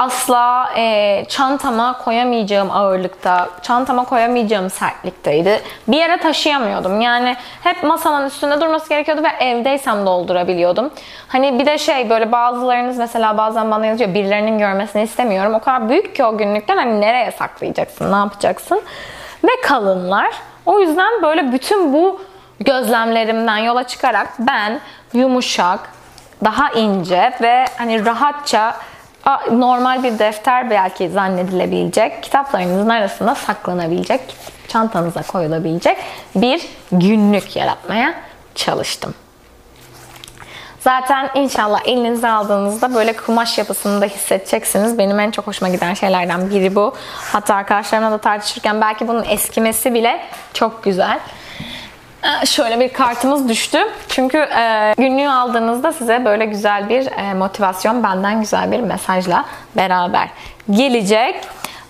asla 0.00 0.70
e, 0.76 1.24
çantama 1.28 1.98
koyamayacağım 1.98 2.70
ağırlıkta, 2.70 3.48
çantama 3.62 4.04
koyamayacağım 4.04 4.70
sertlikteydi. 4.70 5.62
Bir 5.88 5.96
yere 5.96 6.16
taşıyamıyordum. 6.16 7.00
Yani 7.00 7.36
hep 7.62 7.82
masanın 7.82 8.26
üstünde 8.26 8.60
durması 8.60 8.88
gerekiyordu 8.88 9.22
ve 9.22 9.44
evdeysem 9.44 10.06
doldurabiliyordum. 10.06 10.90
Hani 11.28 11.58
bir 11.58 11.66
de 11.66 11.78
şey 11.78 12.10
böyle 12.10 12.32
bazılarınız 12.32 12.98
mesela 12.98 13.38
bazen 13.38 13.70
bana 13.70 13.86
yazıyor 13.86 14.14
birilerinin 14.14 14.58
görmesini 14.58 15.02
istemiyorum. 15.02 15.54
O 15.54 15.60
kadar 15.60 15.88
büyük 15.88 16.16
ki 16.16 16.24
o 16.24 16.36
günlükler 16.36 16.76
hani 16.76 17.00
nereye 17.00 17.32
saklayacaksın, 17.32 18.12
ne 18.12 18.16
yapacaksın? 18.16 18.82
Ve 19.44 19.60
kalınlar. 19.64 20.30
O 20.66 20.80
yüzden 20.80 21.22
böyle 21.22 21.52
bütün 21.52 21.92
bu 21.92 22.20
gözlemlerimden 22.60 23.56
yola 23.56 23.84
çıkarak 23.84 24.28
ben 24.38 24.80
yumuşak, 25.12 25.80
daha 26.44 26.70
ince 26.70 27.32
ve 27.42 27.64
hani 27.78 28.06
rahatça 28.06 28.74
normal 29.50 30.02
bir 30.02 30.18
defter 30.18 30.70
belki 30.70 31.10
zannedilebilecek, 31.10 32.22
kitaplarınızın 32.22 32.88
arasında 32.88 33.34
saklanabilecek, 33.34 34.20
çantanıza 34.68 35.22
koyulabilecek 35.22 35.96
bir 36.34 36.68
günlük 36.92 37.56
yaratmaya 37.56 38.14
çalıştım. 38.54 39.14
Zaten 40.80 41.30
inşallah 41.34 41.80
elinize 41.84 42.28
aldığınızda 42.28 42.94
böyle 42.94 43.16
kumaş 43.16 43.58
yapısını 43.58 44.00
da 44.00 44.04
hissedeceksiniz. 44.04 44.98
Benim 44.98 45.20
en 45.20 45.30
çok 45.30 45.46
hoşuma 45.46 45.68
giden 45.68 45.94
şeylerden 45.94 46.50
biri 46.50 46.74
bu. 46.74 46.94
Hatta 47.32 47.54
arkadaşlarımla 47.54 48.10
da 48.10 48.18
tartışırken 48.18 48.80
belki 48.80 49.08
bunun 49.08 49.24
eskimesi 49.24 49.94
bile 49.94 50.20
çok 50.54 50.84
güzel. 50.84 51.20
Ee, 52.24 52.46
şöyle 52.46 52.80
bir 52.80 52.92
kartımız 52.92 53.48
düştü. 53.48 53.78
Çünkü 54.08 54.38
e, 54.38 54.94
günlüğü 54.98 55.28
aldığınızda 55.28 55.92
size 55.92 56.24
böyle 56.24 56.44
güzel 56.44 56.88
bir 56.88 57.06
e, 57.06 57.34
motivasyon, 57.34 58.02
benden 58.02 58.40
güzel 58.40 58.72
bir 58.72 58.80
mesajla 58.80 59.44
beraber 59.76 60.28
gelecek. 60.70 61.34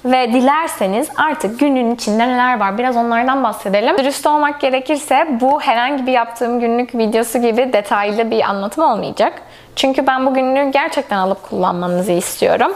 Ve 0.04 0.32
dilerseniz 0.32 1.08
artık 1.16 1.60
günün 1.60 1.94
içinde 1.94 2.28
neler 2.28 2.60
var 2.60 2.78
biraz 2.78 2.96
onlardan 2.96 3.44
bahsedelim. 3.44 3.98
Dürüst 3.98 4.26
olmak 4.26 4.60
gerekirse 4.60 5.28
bu 5.40 5.60
herhangi 5.60 6.06
bir 6.06 6.12
yaptığım 6.12 6.60
günlük 6.60 6.94
videosu 6.94 7.42
gibi 7.42 7.72
detaylı 7.72 8.30
bir 8.30 8.42
anlatım 8.42 8.84
olmayacak. 8.84 9.42
Çünkü 9.80 10.06
ben 10.06 10.26
bu 10.26 10.34
günlüğü 10.34 10.70
gerçekten 10.70 11.16
alıp 11.16 11.42
kullanmanızı 11.42 12.12
istiyorum. 12.12 12.72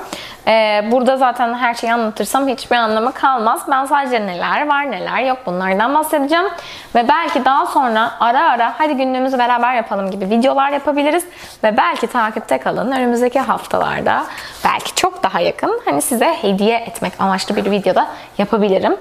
Ee, 0.49 0.84
burada 0.90 1.16
zaten 1.16 1.54
her 1.54 1.75
şeyi 1.75 1.92
anlatırsam 1.92 2.49
hiçbir 2.49 2.76
anlamı 2.76 3.12
kalmaz. 3.12 3.62
Ben 3.70 3.84
sadece 3.84 4.26
neler 4.26 4.66
var 4.66 4.90
neler 4.90 5.23
yok 5.23 5.38
bunlardan 5.46 5.94
bahsedeceğim. 5.94 6.44
Ve 6.94 7.08
belki 7.08 7.44
daha 7.44 7.66
sonra 7.66 8.11
ara 8.20 8.40
ara 8.40 8.75
hadi 8.78 8.94
günlüğümüzü 8.94 9.38
beraber 9.38 9.75
yapalım 9.75 10.11
gibi 10.11 10.30
videolar 10.30 10.70
yapabiliriz. 10.70 11.25
Ve 11.64 11.76
belki 11.76 12.06
takipte 12.06 12.58
kalın. 12.58 12.92
Önümüzdeki 12.92 13.40
haftalarda 13.40 14.25
belki 14.64 14.94
çok 14.94 15.23
daha 15.23 15.40
yakın 15.40 15.80
hani 15.84 16.02
size 16.02 16.37
hediye 16.42 16.78
etmek 16.78 17.12
amaçlı 17.18 17.56
bir 17.56 17.70
videoda 17.70 18.06
yapabilirim. 18.38 18.96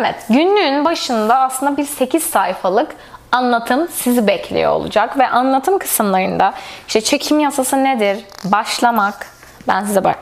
Evet 0.00 0.14
günlüğün 0.28 0.84
başında 0.84 1.38
aslında 1.38 1.76
bir 1.76 1.84
8 1.84 2.22
sayfalık 2.22 2.96
anlatım 3.32 3.88
sizi 3.88 4.26
bekliyor 4.26 4.72
olacak 4.72 5.18
ve 5.18 5.28
anlatım 5.28 5.78
kısımlarında 5.78 6.54
işte 6.86 7.00
çekim 7.00 7.40
yasası 7.40 7.84
nedir, 7.84 8.24
başlamak, 8.44 9.26
ben 9.68 9.84
size 9.84 10.04
bak, 10.04 10.18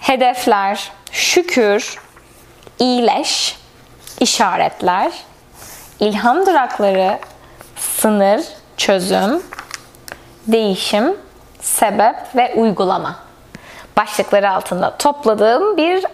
hedefler, 0.00 0.92
şükür, 1.12 1.98
iyileş, 2.78 3.58
işaretler, 4.20 5.12
ilham 6.00 6.46
durakları, 6.46 7.18
sınır, 7.76 8.40
çözüm, 8.76 9.42
değişim, 10.46 11.16
sebep 11.60 12.16
ve 12.36 12.54
uygulama 12.54 13.16
başlıkları 13.96 14.50
altında 14.50 14.96
topladığım 14.96 15.76
bir 15.76 16.04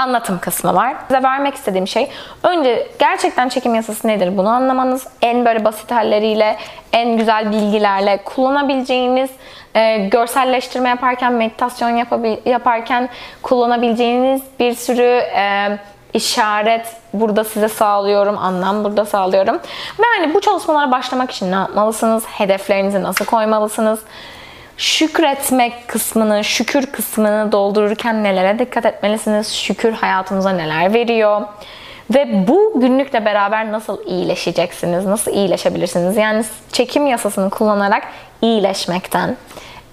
anlatım 0.00 0.38
kısmı 0.38 0.74
var. 0.74 0.94
Size 1.08 1.22
vermek 1.22 1.54
istediğim 1.54 1.88
şey 1.88 2.10
önce 2.42 2.88
gerçekten 2.98 3.48
çekim 3.48 3.74
yasası 3.74 4.08
nedir 4.08 4.36
bunu 4.36 4.48
anlamanız. 4.48 5.06
En 5.22 5.44
böyle 5.44 5.64
basit 5.64 5.90
halleriyle, 5.90 6.56
en 6.92 7.16
güzel 7.16 7.52
bilgilerle 7.52 8.20
kullanabileceğiniz 8.24 9.30
e, 9.74 9.98
görselleştirme 9.98 10.88
yaparken, 10.88 11.32
meditasyon 11.32 12.04
yaparken 12.46 13.08
kullanabileceğiniz 13.42 14.42
bir 14.60 14.74
sürü 14.74 15.22
e, 15.36 15.78
işaret 16.14 16.86
burada 17.12 17.44
size 17.44 17.68
sağlıyorum, 17.68 18.38
anlam 18.38 18.84
burada 18.84 19.04
sağlıyorum. 19.04 19.56
Ve 19.98 20.04
hani 20.18 20.34
bu 20.34 20.40
çalışmalara 20.40 20.90
başlamak 20.90 21.30
için 21.30 21.52
ne 21.52 21.54
yapmalısınız? 21.54 22.24
Hedeflerinizi 22.26 23.02
nasıl 23.02 23.24
koymalısınız? 23.24 24.00
Şükretmek 24.80 25.88
kısmını, 25.88 26.44
şükür 26.44 26.86
kısmını 26.86 27.52
doldururken 27.52 28.24
nelere 28.24 28.58
dikkat 28.58 28.86
etmelisiniz? 28.86 29.54
Şükür 29.54 29.92
hayatımıza 29.92 30.50
neler 30.50 30.94
veriyor? 30.94 31.42
Ve 32.14 32.48
bu 32.48 32.72
günlükle 32.80 33.24
beraber 33.24 33.72
nasıl 33.72 34.06
iyileşeceksiniz? 34.06 35.06
Nasıl 35.06 35.32
iyileşebilirsiniz? 35.32 36.16
Yani 36.16 36.44
çekim 36.72 37.06
yasasını 37.06 37.50
kullanarak 37.50 38.02
iyileşmekten, 38.42 39.36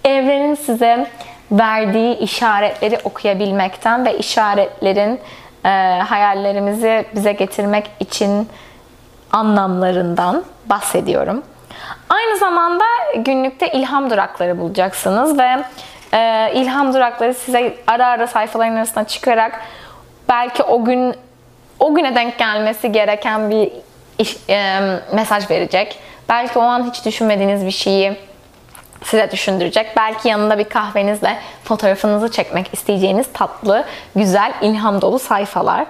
evrenin 0.06 0.56
size 0.56 1.08
verdiği 1.52 2.18
işaretleri 2.18 3.00
okuyabilmekten 3.04 4.06
ve 4.06 4.18
işaretlerin 4.18 5.20
e, 5.66 5.70
hayallerimizi 6.00 7.06
bize 7.16 7.32
getirmek 7.32 7.90
için 8.00 8.48
anlamlarından 9.32 10.44
bahsediyorum. 10.66 11.44
Aynı 12.10 12.38
zamanda 12.38 12.84
günlükte 13.16 13.72
ilham 13.72 14.10
durakları 14.10 14.60
bulacaksınız 14.60 15.40
ve 15.40 15.64
e, 16.14 16.52
ilham 16.54 16.94
durakları 16.94 17.34
size 17.34 17.78
ara 17.88 18.08
ara 18.08 18.28
sayfaların 18.28 18.76
arasına 18.76 19.04
çıkarak 19.04 19.62
belki 20.30 20.64
o 20.64 20.86
gün 20.86 21.16
o 21.80 21.96
güne 21.96 22.16
denk 22.16 22.38
gelmesi 22.38 22.92
gereken 22.92 23.50
bir 23.50 23.72
iş, 24.20 24.38
e, 24.50 24.80
mesaj 25.14 25.50
verecek. 25.50 26.00
Belki 26.30 26.60
o 26.60 26.62
an 26.62 26.92
hiç 26.92 27.06
düşünmediğiniz 27.06 27.66
bir 27.66 27.72
şeyi 27.72 28.18
size 29.04 29.32
düşündürecek. 29.32 29.88
Belki 29.98 30.28
yanında 30.28 30.58
bir 30.58 30.64
kahvenizle 30.64 31.38
fotoğrafınızı 31.64 32.32
çekmek 32.32 32.74
isteyeceğiniz 32.74 33.28
tatlı, 33.34 33.86
güzel, 34.16 34.54
ilham 34.62 35.02
dolu 35.02 35.20
sayfalar. 35.20 35.86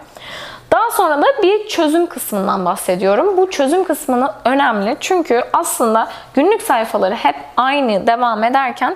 Daha 0.72 0.92
sonra 0.92 1.22
da 1.22 1.26
bir 1.44 1.68
çözüm 1.68 2.08
kısmından 2.08 2.66
bahsediyorum. 2.66 3.38
Bu 3.38 3.50
çözüm 3.50 3.84
kısmını 3.84 4.32
önemli 4.46 4.98
çünkü 5.00 5.44
aslında 5.54 6.08
günlük 6.34 6.62
sayfaları 6.62 7.16
hep 7.16 7.36
aynı 7.58 8.08
devam 8.08 8.44
ederken 8.44 8.96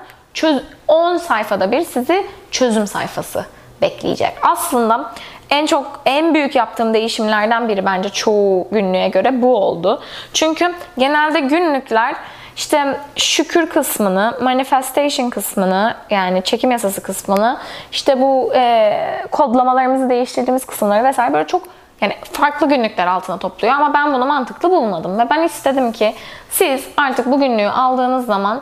10 0.88 1.18
sayfada 1.18 1.72
bir 1.72 1.82
sizi 1.82 2.28
çözüm 2.52 2.88
sayfası 2.88 3.46
bekleyecek. 3.82 4.34
Aslında 4.42 5.12
en 5.50 5.66
çok 5.66 6.02
en 6.06 6.34
büyük 6.34 6.56
yaptığım 6.56 6.94
değişimlerden 6.94 7.70
biri 7.70 7.86
bence 7.86 8.10
çoğu 8.10 8.68
günlüğe 8.72 9.08
göre 9.08 9.42
bu 9.42 9.56
oldu. 9.56 10.02
Çünkü 10.34 10.74
genelde 10.98 11.40
günlükler 11.40 12.16
işte 12.56 13.00
şükür 13.16 13.70
kısmını, 13.70 14.38
manifestation 14.42 15.30
kısmını 15.30 15.96
yani 16.10 16.44
çekim 16.44 16.72
yasası 16.72 17.04
kısmını, 17.04 17.58
işte 17.92 18.22
bu 18.22 18.52
e, 18.56 19.26
kodlamalarımızı 19.32 20.10
değiştirdiğimiz 20.10 20.66
kısımları 20.66 21.04
vesaire 21.04 21.34
böyle 21.34 21.48
çok 21.48 21.64
yani 22.02 22.16
farklı 22.32 22.70
günlükler 22.70 23.08
altına 23.08 23.38
topluyor. 23.38 23.74
Ama 23.74 23.94
ben 23.94 24.14
bunu 24.14 24.26
mantıklı 24.26 24.70
bulmadım 24.70 25.20
ve 25.20 25.30
ben 25.30 25.44
istedim 25.44 25.92
ki 25.92 26.16
siz 26.50 26.88
artık 26.98 27.26
bu 27.26 27.40
günlüğü 27.40 27.70
aldığınız 27.70 28.26
zaman 28.26 28.62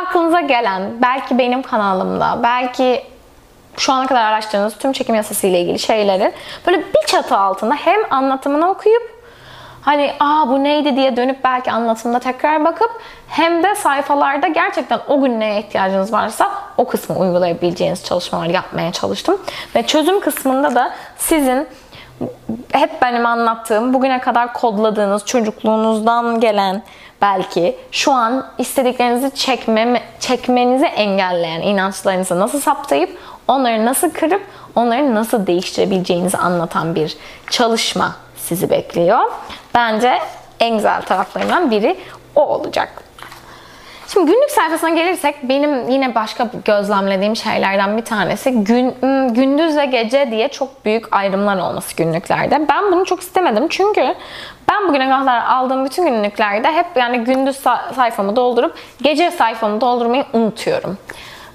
aklınıza 0.00 0.40
gelen 0.40 0.82
belki 1.02 1.38
benim 1.38 1.62
kanalımda 1.62 2.38
belki 2.42 3.02
şu 3.76 3.92
ana 3.92 4.06
kadar 4.06 4.24
araştırdığınız 4.24 4.78
tüm 4.78 4.92
çekim 4.92 5.14
yasası 5.14 5.46
ile 5.46 5.60
ilgili 5.60 5.78
şeyleri 5.78 6.32
böyle 6.66 6.78
bir 6.78 7.06
çatı 7.06 7.36
altında 7.36 7.74
hem 7.74 8.00
anlatımını 8.10 8.70
okuyup 8.70 9.15
hani 9.86 10.12
aa 10.20 10.48
bu 10.48 10.64
neydi 10.64 10.96
diye 10.96 11.16
dönüp 11.16 11.44
belki 11.44 11.72
anlatımda 11.72 12.18
tekrar 12.18 12.64
bakıp 12.64 12.90
hem 13.28 13.62
de 13.62 13.74
sayfalarda 13.74 14.48
gerçekten 14.48 15.00
o 15.08 15.20
gün 15.20 15.40
neye 15.40 15.60
ihtiyacınız 15.60 16.12
varsa 16.12 16.50
o 16.76 16.86
kısmı 16.86 17.18
uygulayabileceğiniz 17.18 18.04
çalışmalar 18.04 18.46
yapmaya 18.46 18.92
çalıştım. 18.92 19.40
Ve 19.74 19.86
çözüm 19.86 20.20
kısmında 20.20 20.74
da 20.74 20.92
sizin 21.16 21.68
hep 22.72 23.02
benim 23.02 23.26
anlattığım 23.26 23.94
bugüne 23.94 24.20
kadar 24.20 24.52
kodladığınız 24.52 25.24
çocukluğunuzdan 25.24 26.40
gelen 26.40 26.82
belki 27.22 27.76
şu 27.92 28.12
an 28.12 28.46
istediklerinizi 28.58 29.34
çekme, 29.34 30.02
çekmenizi 30.20 30.86
engelleyen 30.86 31.60
inançlarınızı 31.60 32.40
nasıl 32.40 32.60
saptayıp 32.60 33.18
onları 33.48 33.84
nasıl 33.84 34.10
kırıp 34.10 34.42
onları 34.76 35.14
nasıl 35.14 35.46
değiştirebileceğinizi 35.46 36.38
anlatan 36.38 36.94
bir 36.94 37.16
çalışma 37.50 38.25
sizi 38.46 38.70
bekliyor. 38.70 39.18
Bence 39.74 40.18
en 40.60 40.76
güzel 40.76 41.02
taraflarından 41.02 41.70
biri 41.70 41.96
o 42.34 42.46
olacak. 42.46 43.02
Şimdi 44.08 44.32
günlük 44.32 44.50
sayfasına 44.50 44.90
gelirsek 44.90 45.34
benim 45.42 45.88
yine 45.88 46.14
başka 46.14 46.50
gözlemlediğim 46.64 47.36
şeylerden 47.36 47.96
bir 47.96 48.04
tanesi 48.04 48.52
gün, 48.52 48.94
hmm, 49.00 49.34
gündüz 49.34 49.76
ve 49.76 49.84
gece 49.86 50.30
diye 50.30 50.48
çok 50.48 50.84
büyük 50.84 51.16
ayrımlar 51.16 51.56
olması 51.56 51.96
günlüklerde. 51.96 52.68
Ben 52.68 52.92
bunu 52.92 53.04
çok 53.04 53.20
istemedim 53.20 53.66
çünkü 53.70 54.14
ben 54.70 54.88
bugüne 54.88 55.10
kadar 55.10 55.44
aldığım 55.46 55.84
bütün 55.84 56.06
günlüklerde 56.06 56.72
hep 56.72 56.86
yani 56.96 57.18
gündüz 57.18 57.56
sayfamı 57.94 58.36
doldurup 58.36 58.74
gece 59.02 59.30
sayfamı 59.30 59.80
doldurmayı 59.80 60.24
unutuyorum. 60.32 60.98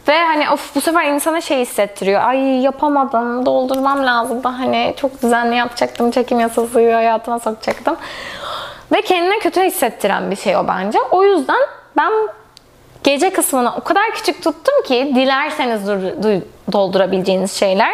Ve 0.07 0.23
hani 0.23 0.49
of 0.49 0.75
bu 0.75 0.81
sefer 0.81 1.05
insana 1.05 1.41
şey 1.41 1.59
hissettiriyor. 1.59 2.21
Ay 2.21 2.61
yapamadım, 2.61 3.45
doldurmam 3.45 4.05
lazım 4.05 4.43
da 4.43 4.59
hani 4.59 4.93
çok 4.97 5.21
düzenli 5.21 5.55
yapacaktım, 5.55 6.11
çekim 6.11 6.39
yasası 6.39 6.93
hayatıma 6.93 7.39
sokacaktım. 7.39 7.95
Ve 8.91 9.01
kendine 9.01 9.39
kötü 9.39 9.61
hissettiren 9.61 10.31
bir 10.31 10.35
şey 10.35 10.57
o 10.57 10.67
bence. 10.67 10.99
O 11.11 11.23
yüzden 11.23 11.59
ben 11.97 12.11
gece 13.03 13.29
kısmını 13.29 13.73
o 13.75 13.83
kadar 13.83 14.11
küçük 14.11 14.43
tuttum 14.43 14.83
ki 14.87 15.11
dilerseniz 15.15 15.87
doldurabileceğiniz 16.71 17.51
şeyler. 17.51 17.93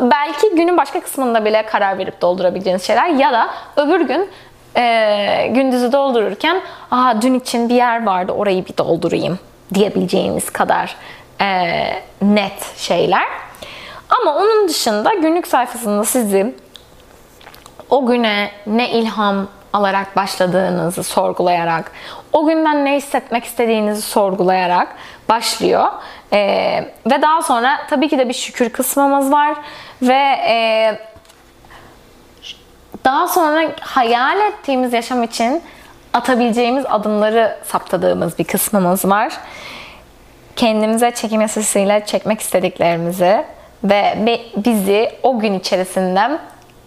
Belki 0.00 0.50
günün 0.54 0.76
başka 0.76 1.00
kısmında 1.00 1.44
bile 1.44 1.66
karar 1.66 1.98
verip 1.98 2.20
doldurabileceğiniz 2.20 2.82
şeyler 2.82 3.06
ya 3.06 3.32
da 3.32 3.48
öbür 3.76 4.00
gün 4.00 4.30
e, 4.76 5.46
gündüzü 5.50 5.92
doldururken 5.92 6.60
Aa, 6.90 7.22
dün 7.22 7.34
için 7.34 7.68
bir 7.68 7.74
yer 7.74 8.06
vardı 8.06 8.32
orayı 8.32 8.66
bir 8.66 8.76
doldurayım 8.76 9.38
diyebileceğiniz 9.74 10.50
kadar 10.50 10.96
e, 11.40 12.02
net 12.22 12.76
şeyler. 12.76 13.24
Ama 14.20 14.34
onun 14.34 14.68
dışında 14.68 15.14
günlük 15.14 15.46
sayfasında 15.46 16.04
sizi 16.04 16.54
o 17.90 18.06
güne 18.06 18.50
ne 18.66 18.90
ilham 18.90 19.48
alarak 19.72 20.16
başladığınızı 20.16 21.02
sorgulayarak, 21.02 21.92
o 22.32 22.46
günden 22.46 22.84
ne 22.84 22.96
hissetmek 22.96 23.44
istediğinizi 23.44 24.02
sorgulayarak 24.02 24.88
başlıyor. 25.28 25.86
Ee, 26.32 26.90
ve 27.06 27.22
daha 27.22 27.42
sonra 27.42 27.78
tabii 27.90 28.08
ki 28.08 28.18
de 28.18 28.28
bir 28.28 28.34
şükür 28.34 28.70
kısmımız 28.70 29.32
var 29.32 29.56
ve 30.02 30.38
e, 30.48 30.98
daha 33.04 33.28
sonra 33.28 33.70
hayal 33.80 34.40
ettiğimiz 34.40 34.92
yaşam 34.92 35.22
için 35.22 35.62
atabileceğimiz 36.12 36.84
adımları 36.88 37.56
saptadığımız 37.64 38.38
bir 38.38 38.44
kısmımız 38.44 39.04
var. 39.04 39.32
Kendimize 40.56 41.10
çekim 41.10 41.40
yasasıyla 41.40 42.04
çekmek 42.04 42.40
istediklerimizi 42.40 43.44
ve 43.84 44.18
bizi 44.56 45.10
o 45.22 45.38
gün 45.38 45.54
içerisinde 45.54 46.38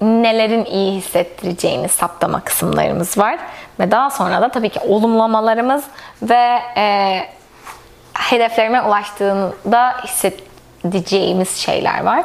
nelerin 0.02 0.66
iyi 0.66 0.98
hissettireceğini 0.98 1.90
saptama 1.90 2.42
kısımlarımız 2.42 3.18
var. 3.18 3.40
Ve 3.80 3.92
daha 3.92 4.10
sonra 4.10 4.42
da 4.42 4.50
tabii 4.50 4.70
ki 4.70 4.80
olumlamalarımız 4.80 5.84
ve 6.22 6.60
e, 6.78 7.20
hedeflerime 8.14 8.82
ulaştığında 8.82 9.96
hissedeceğimiz 10.04 11.58
şeyler 11.58 12.04
var. 12.04 12.24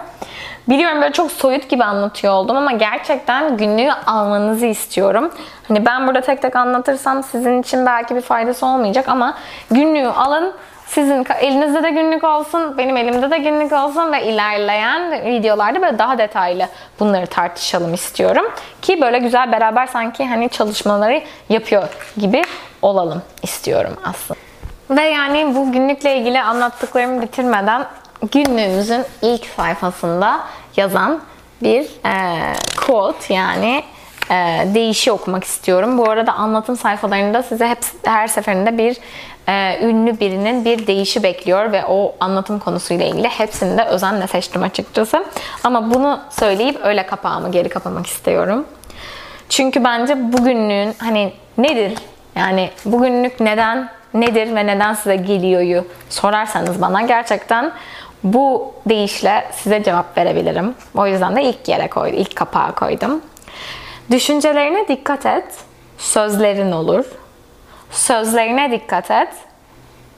Biliyorum 0.68 1.02
böyle 1.02 1.12
çok 1.12 1.32
soyut 1.32 1.70
gibi 1.70 1.84
anlatıyor 1.84 2.32
oldum 2.32 2.56
ama 2.56 2.72
gerçekten 2.72 3.56
günlüğü 3.56 3.92
almanızı 3.92 4.66
istiyorum. 4.66 5.30
Hani 5.68 5.86
ben 5.86 6.06
burada 6.06 6.20
tek 6.20 6.42
tek 6.42 6.56
anlatırsam 6.56 7.22
sizin 7.22 7.62
için 7.62 7.86
belki 7.86 8.16
bir 8.16 8.20
faydası 8.20 8.66
olmayacak 8.66 9.08
ama 9.08 9.34
günlüğü 9.70 10.08
alın 10.08 10.54
sizin 10.94 11.26
elinizde 11.40 11.82
de 11.82 11.90
günlük 11.90 12.24
olsun, 12.24 12.78
benim 12.78 12.96
elimde 12.96 13.30
de 13.30 13.38
günlük 13.38 13.72
olsun 13.72 14.12
ve 14.12 14.26
ilerleyen 14.26 15.24
videolarda 15.24 15.82
böyle 15.82 15.98
daha 15.98 16.18
detaylı 16.18 16.68
bunları 17.00 17.26
tartışalım 17.26 17.94
istiyorum. 17.94 18.44
Ki 18.82 19.00
böyle 19.00 19.18
güzel 19.18 19.52
beraber 19.52 19.86
sanki 19.86 20.26
hani 20.26 20.48
çalışmaları 20.48 21.22
yapıyor 21.48 21.88
gibi 22.16 22.42
olalım 22.82 23.22
istiyorum 23.42 23.96
aslında. 24.04 24.40
Ve 24.90 25.02
yani 25.02 25.54
bu 25.54 25.72
günlükle 25.72 26.16
ilgili 26.16 26.40
anlattıklarımı 26.40 27.22
bitirmeden 27.22 27.86
günlüğümüzün 28.32 29.04
ilk 29.22 29.46
sayfasında 29.46 30.40
yazan 30.76 31.20
bir 31.62 31.82
e, 32.06 32.38
quote 32.86 33.34
yani 33.34 33.84
e, 34.30 34.66
değişi 34.74 35.12
okumak 35.12 35.44
istiyorum. 35.44 35.98
Bu 35.98 36.10
arada 36.10 36.32
anlatım 36.32 36.76
sayfalarında 36.76 37.42
size 37.42 37.68
hep 37.68 37.78
her 38.04 38.26
seferinde 38.26 38.78
bir 38.78 38.96
e, 39.48 39.78
ünlü 39.82 40.20
birinin 40.20 40.64
bir 40.64 40.86
değişi 40.86 41.22
bekliyor 41.22 41.72
ve 41.72 41.84
o 41.86 42.14
anlatım 42.20 42.58
konusuyla 42.58 43.06
ilgili 43.06 43.28
hepsini 43.28 43.78
de 43.78 43.84
özenle 43.84 44.26
seçtim 44.26 44.62
açıkçası. 44.62 45.24
Ama 45.64 45.94
bunu 45.94 46.20
söyleyip 46.30 46.80
öyle 46.84 47.06
kapağımı 47.06 47.52
geri 47.52 47.68
kapamak 47.68 48.06
istiyorum. 48.06 48.66
Çünkü 49.48 49.84
bence 49.84 50.32
bugünlüğün 50.32 50.94
hani 50.98 51.32
nedir? 51.58 51.98
Yani 52.36 52.70
bugünlük 52.84 53.40
neden 53.40 53.88
nedir 54.14 54.54
ve 54.54 54.66
neden 54.66 54.94
size 54.94 55.16
geliyoryu 55.16 55.84
sorarsanız 56.08 56.82
bana 56.82 57.02
gerçekten 57.02 57.72
bu 58.24 58.74
deyişle 58.88 59.44
size 59.52 59.82
cevap 59.82 60.18
verebilirim. 60.18 60.74
O 60.96 61.06
yüzden 61.06 61.36
de 61.36 61.42
ilk 61.42 61.68
yere 61.68 61.88
koydum, 61.88 62.18
ilk 62.18 62.36
kapağa 62.36 62.74
koydum. 62.74 63.20
Düşüncelerine 64.10 64.88
dikkat 64.88 65.26
et, 65.26 65.44
sözlerin 65.98 66.72
olur. 66.72 67.04
Sözlerine 67.92 68.70
dikkat 68.70 69.10
et, 69.10 69.28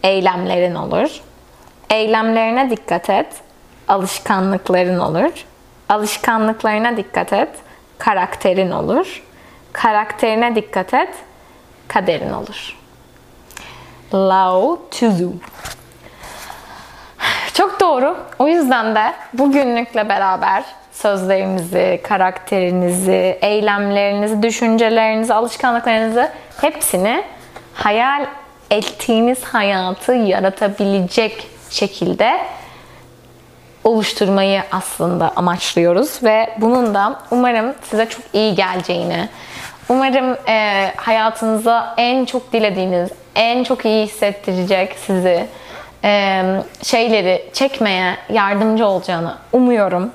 eylemlerin 0.03 0.75
olur. 0.75 1.21
Eylemlerine 1.91 2.71
dikkat 2.71 3.11
et, 3.11 3.27
alışkanlıkların 3.89 4.99
olur. 4.99 5.45
Alışkanlıklarına 5.89 6.97
dikkat 6.97 7.33
et, 7.33 7.49
karakterin 7.99 8.71
olur. 8.71 9.23
Karakterine 9.73 10.55
dikkat 10.55 10.95
et, 10.95 11.15
kaderin 11.89 12.33
olur. 12.33 12.77
Lao 14.15 14.79
Tzu. 14.91 15.33
Çok 17.55 17.81
doğru. 17.81 18.17
O 18.39 18.49
yüzden 18.49 18.95
de 18.95 19.13
bugünlükle 19.33 20.09
beraber 20.09 20.65
sözlerinizi, 20.93 22.01
karakterinizi, 22.05 23.39
eylemlerinizi, 23.43 24.43
düşüncelerinizi, 24.43 25.35
alışkanlıklarınızı 25.35 26.31
hepsini 26.61 27.25
hayal 27.75 28.27
ettiğiniz 28.71 29.45
hayatı 29.45 30.13
yaratabilecek 30.13 31.47
şekilde 31.71 32.41
oluşturmayı 33.85 34.63
aslında 34.73 35.33
amaçlıyoruz 35.37 36.23
ve 36.23 36.55
bunun 36.61 36.95
da 36.95 37.21
umarım 37.31 37.75
size 37.91 38.09
çok 38.09 38.23
iyi 38.33 38.55
geleceğini, 38.55 39.29
umarım 39.89 40.37
e, 40.49 40.91
hayatınıza 40.97 41.95
en 41.97 42.25
çok 42.25 42.53
dilediğiniz, 42.53 43.11
en 43.35 43.65
çok 43.65 43.85
iyi 43.85 44.07
hissettirecek 44.07 44.97
sizi 45.07 45.47
e, 46.05 46.43
şeyleri 46.83 47.45
çekmeye 47.53 48.17
yardımcı 48.29 48.87
olacağını 48.87 49.35
umuyorum. 49.53 50.11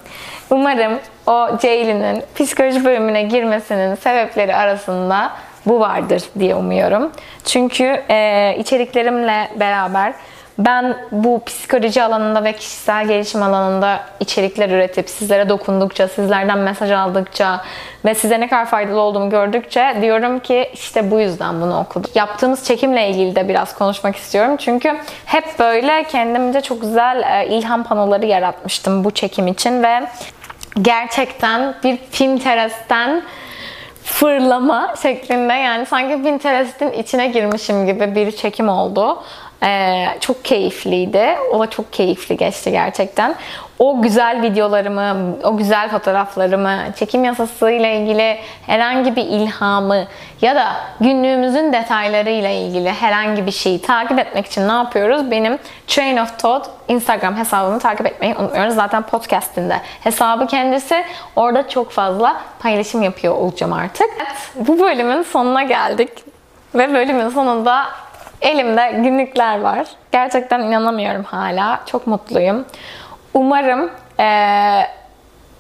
Umarım 0.50 1.00
o 1.28 1.50
Ceylin'in 1.62 2.24
psikoloji 2.36 2.86
bölümüne 2.86 3.24
girmesinin 3.24 3.96
sebepleri 3.96 4.56
arasında 4.56 5.32
bu 5.70 5.80
vardır 5.80 6.24
diye 6.40 6.56
umuyorum. 6.56 7.12
Çünkü 7.46 8.04
e, 8.10 8.56
içeriklerimle 8.60 9.50
beraber 9.60 10.14
ben 10.60 10.98
bu 11.12 11.42
psikoloji 11.46 12.04
alanında 12.04 12.44
ve 12.44 12.54
kişisel 12.54 13.08
gelişim 13.08 13.44
alanında 13.44 14.00
içerikler 14.20 14.70
üretip 14.70 15.10
sizlere 15.10 15.50
dokundukça, 15.50 16.08
sizlerden 16.08 16.58
mesaj 16.58 16.92
aldıkça 16.92 17.62
ve 18.06 18.16
size 18.16 18.40
ne 18.40 18.48
kadar 18.48 18.66
faydalı 18.66 19.00
olduğumu 19.00 19.30
gördükçe 19.30 19.98
diyorum 20.02 20.40
ki 20.40 20.70
işte 20.74 21.12
bu 21.12 21.20
yüzden 21.20 21.62
bunu 21.62 21.80
okudum. 21.80 22.12
Yaptığımız 22.16 22.66
çekimle 22.66 23.10
ilgili 23.10 23.36
de 23.36 23.48
biraz 23.48 23.78
konuşmak 23.78 24.16
istiyorum. 24.16 24.58
Çünkü 24.58 24.98
hep 25.26 25.60
böyle 25.60 26.04
kendimce 26.04 26.62
çok 26.62 26.82
güzel 26.82 27.42
e, 27.42 27.48
ilham 27.48 27.84
panoları 27.84 28.26
yaratmıştım 28.26 29.04
bu 29.04 29.12
çekim 29.12 29.48
için 29.48 29.84
ve 29.84 30.08
gerçekten 30.82 31.74
bir 31.84 31.98
Pinterest'ten 32.12 33.24
fırlama 34.10 34.96
şeklinde 35.02 35.54
yani 35.54 35.86
sanki 35.86 36.24
Pinterest'in 36.24 36.92
içine 36.92 37.28
girmişim 37.28 37.86
gibi 37.86 38.16
bir 38.16 38.32
çekim 38.32 38.70
oldu. 38.70 39.24
Ee, 39.64 40.06
çok 40.20 40.46
keyifliydi. 40.46 41.36
O 41.54 41.60
da 41.60 41.70
çok 41.70 41.94
keyifli 41.94 42.38
geçti 42.38 42.72
gerçekten. 42.72 43.36
O 43.80 44.02
güzel 44.02 44.42
videolarımı, 44.42 45.36
o 45.44 45.58
güzel 45.58 45.90
fotoğraflarımı, 45.90 46.78
çekim 46.96 47.24
yasası 47.24 47.72
ile 47.72 47.98
ilgili 47.98 48.38
herhangi 48.66 49.16
bir 49.16 49.26
ilhamı 49.26 50.06
ya 50.42 50.56
da 50.56 50.68
günlüğümüzün 51.02 51.74
detayları 51.74 52.30
ile 52.30 52.56
ilgili 52.56 52.92
herhangi 52.92 53.46
bir 53.46 53.52
şeyi 53.52 53.82
takip 53.82 54.20
etmek 54.20 54.46
için 54.46 54.68
ne 54.68 54.72
yapıyoruz? 54.72 55.32
Benim 55.32 55.60
Train 55.88 56.18
of 56.18 56.40
Thought 56.40 56.70
Instagram 56.88 57.36
hesabımı 57.36 57.80
takip 57.80 58.06
etmeyi 58.06 58.36
unutmuyoruz. 58.36 58.76
Zaten 58.76 59.04
podcast'inde 59.04 59.78
hesabı 60.04 60.48
kendisi. 60.48 61.04
Orada 61.36 61.70
çok 61.70 61.92
fazla 61.92 62.42
paylaşım 62.60 63.04
yapıyor 63.04 63.36
olacağım 63.36 63.74
artık. 63.74 64.08
Evet, 64.18 64.68
bu 64.68 64.80
bölümün 64.80 65.24
sonuna 65.24 65.64
geldik. 65.64 66.10
Ve 66.76 66.94
bölümün 66.94 67.30
sonunda 67.30 67.86
Elimde 68.42 68.92
günlükler 69.04 69.60
var. 69.62 69.88
Gerçekten 70.12 70.60
inanamıyorum 70.60 71.24
hala. 71.24 71.80
Çok 71.86 72.08
mutluyum. 72.08 72.66
Umarım 73.34 73.92
e, 74.20 74.28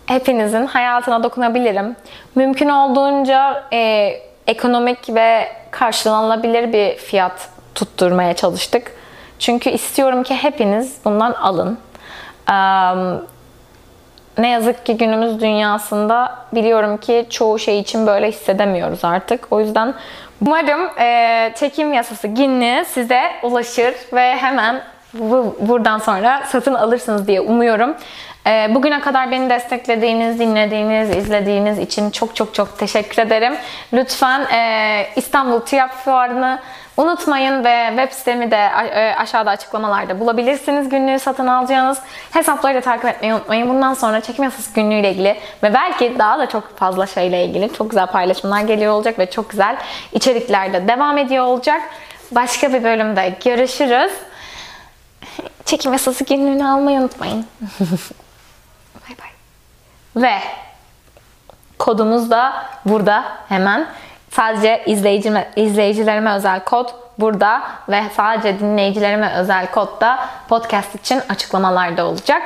hepinizin 0.05 0.65
hayatına 0.65 1.23
dokunabilirim. 1.23 1.95
Mümkün 2.35 2.69
olduğunca 2.69 3.63
e, 3.73 4.13
ekonomik 4.47 5.15
ve 5.15 5.47
karşılanılabilir 5.71 6.73
bir 6.73 6.97
fiyat 6.97 7.49
tutturmaya 7.75 8.33
çalıştık. 8.33 8.91
Çünkü 9.39 9.69
istiyorum 9.69 10.23
ki 10.23 10.35
hepiniz 10.35 10.97
bundan 11.05 11.31
alın. 11.31 11.77
Um, 12.49 13.25
ne 14.37 14.49
yazık 14.49 14.85
ki 14.85 14.97
günümüz 14.97 15.41
dünyasında 15.41 16.35
biliyorum 16.53 16.97
ki 16.97 17.27
çoğu 17.29 17.59
şey 17.59 17.79
için 17.79 18.07
böyle 18.07 18.27
hissedemiyoruz 18.27 19.05
artık. 19.05 19.47
O 19.51 19.59
yüzden 19.59 19.93
umarım 20.45 20.99
e, 20.99 21.51
çekim 21.55 21.93
yasası 21.93 22.27
günlüğü 22.27 22.85
size 22.85 23.21
ulaşır 23.43 23.95
ve 24.13 24.35
hemen 24.35 24.81
bu, 25.13 25.55
buradan 25.59 25.97
sonra 25.97 26.43
satın 26.47 26.73
alırsınız 26.73 27.27
diye 27.27 27.41
umuyorum. 27.41 27.95
E, 28.47 28.75
bugüne 28.75 29.01
kadar 29.01 29.31
beni 29.31 29.49
desteklediğiniz, 29.49 30.39
dinlediğiniz, 30.39 31.17
izlediğiniz 31.17 31.79
için 31.79 32.11
çok 32.11 32.35
çok 32.35 32.53
çok 32.53 32.79
teşekkür 32.79 33.21
ederim. 33.21 33.55
Lütfen 33.93 34.41
e, 34.41 35.07
İstanbul 35.15 35.59
TÜYAP 35.59 35.91
Fuarı'nı 35.91 36.59
Unutmayın 36.99 37.63
ve 37.63 37.87
web 37.89 38.11
sitemi 38.11 38.51
de 38.51 38.69
e, 38.93 39.15
aşağıda 39.15 39.51
açıklamalarda 39.51 40.19
bulabilirsiniz. 40.19 40.89
Günlüğü 40.89 41.19
satın 41.19 41.47
alacağınız 41.47 41.99
hesapları 42.31 42.75
da 42.75 42.81
takip 42.81 43.05
etmeyi 43.05 43.33
unutmayın. 43.33 43.69
Bundan 43.69 43.93
sonra 43.93 44.21
çekim 44.21 44.43
yasası 44.43 44.73
günlüğüyle 44.73 45.11
ilgili 45.11 45.37
ve 45.63 45.73
belki 45.73 46.19
daha 46.19 46.39
da 46.39 46.49
çok 46.49 46.77
fazla 46.77 47.07
şeyle 47.07 47.45
ilgili 47.45 47.73
çok 47.73 47.89
güzel 47.89 48.07
paylaşımlar 48.07 48.61
geliyor 48.61 48.93
olacak 48.93 49.19
ve 49.19 49.31
çok 49.31 49.49
güzel 49.49 49.77
içerikler 50.13 50.73
de 50.73 50.87
devam 50.87 51.17
ediyor 51.17 51.45
olacak. 51.45 51.81
Başka 52.31 52.73
bir 52.73 52.83
bölümde 52.83 53.33
görüşürüz. 53.45 54.11
Çekim 55.65 55.93
yasası 55.93 56.23
günlüğünü 56.23 56.67
almayı 56.67 56.99
unutmayın. 56.99 57.45
bay 58.95 59.17
bay. 59.19 59.29
Ve 60.23 60.39
kodumuz 61.79 62.31
da 62.31 62.65
burada 62.85 63.25
hemen 63.49 63.87
Sadece 64.31 64.83
izleyicime, 64.85 65.51
izleyicilerime 65.55 66.33
özel 66.33 66.63
kod 66.63 66.89
burada 67.19 67.61
ve 67.89 68.03
sadece 68.15 68.59
dinleyicilerime 68.59 69.33
özel 69.33 69.71
kod 69.71 70.01
da 70.01 70.19
podcast 70.49 70.95
için 70.95 71.21
açıklamalarda 71.29 72.05
olacak. 72.05 72.41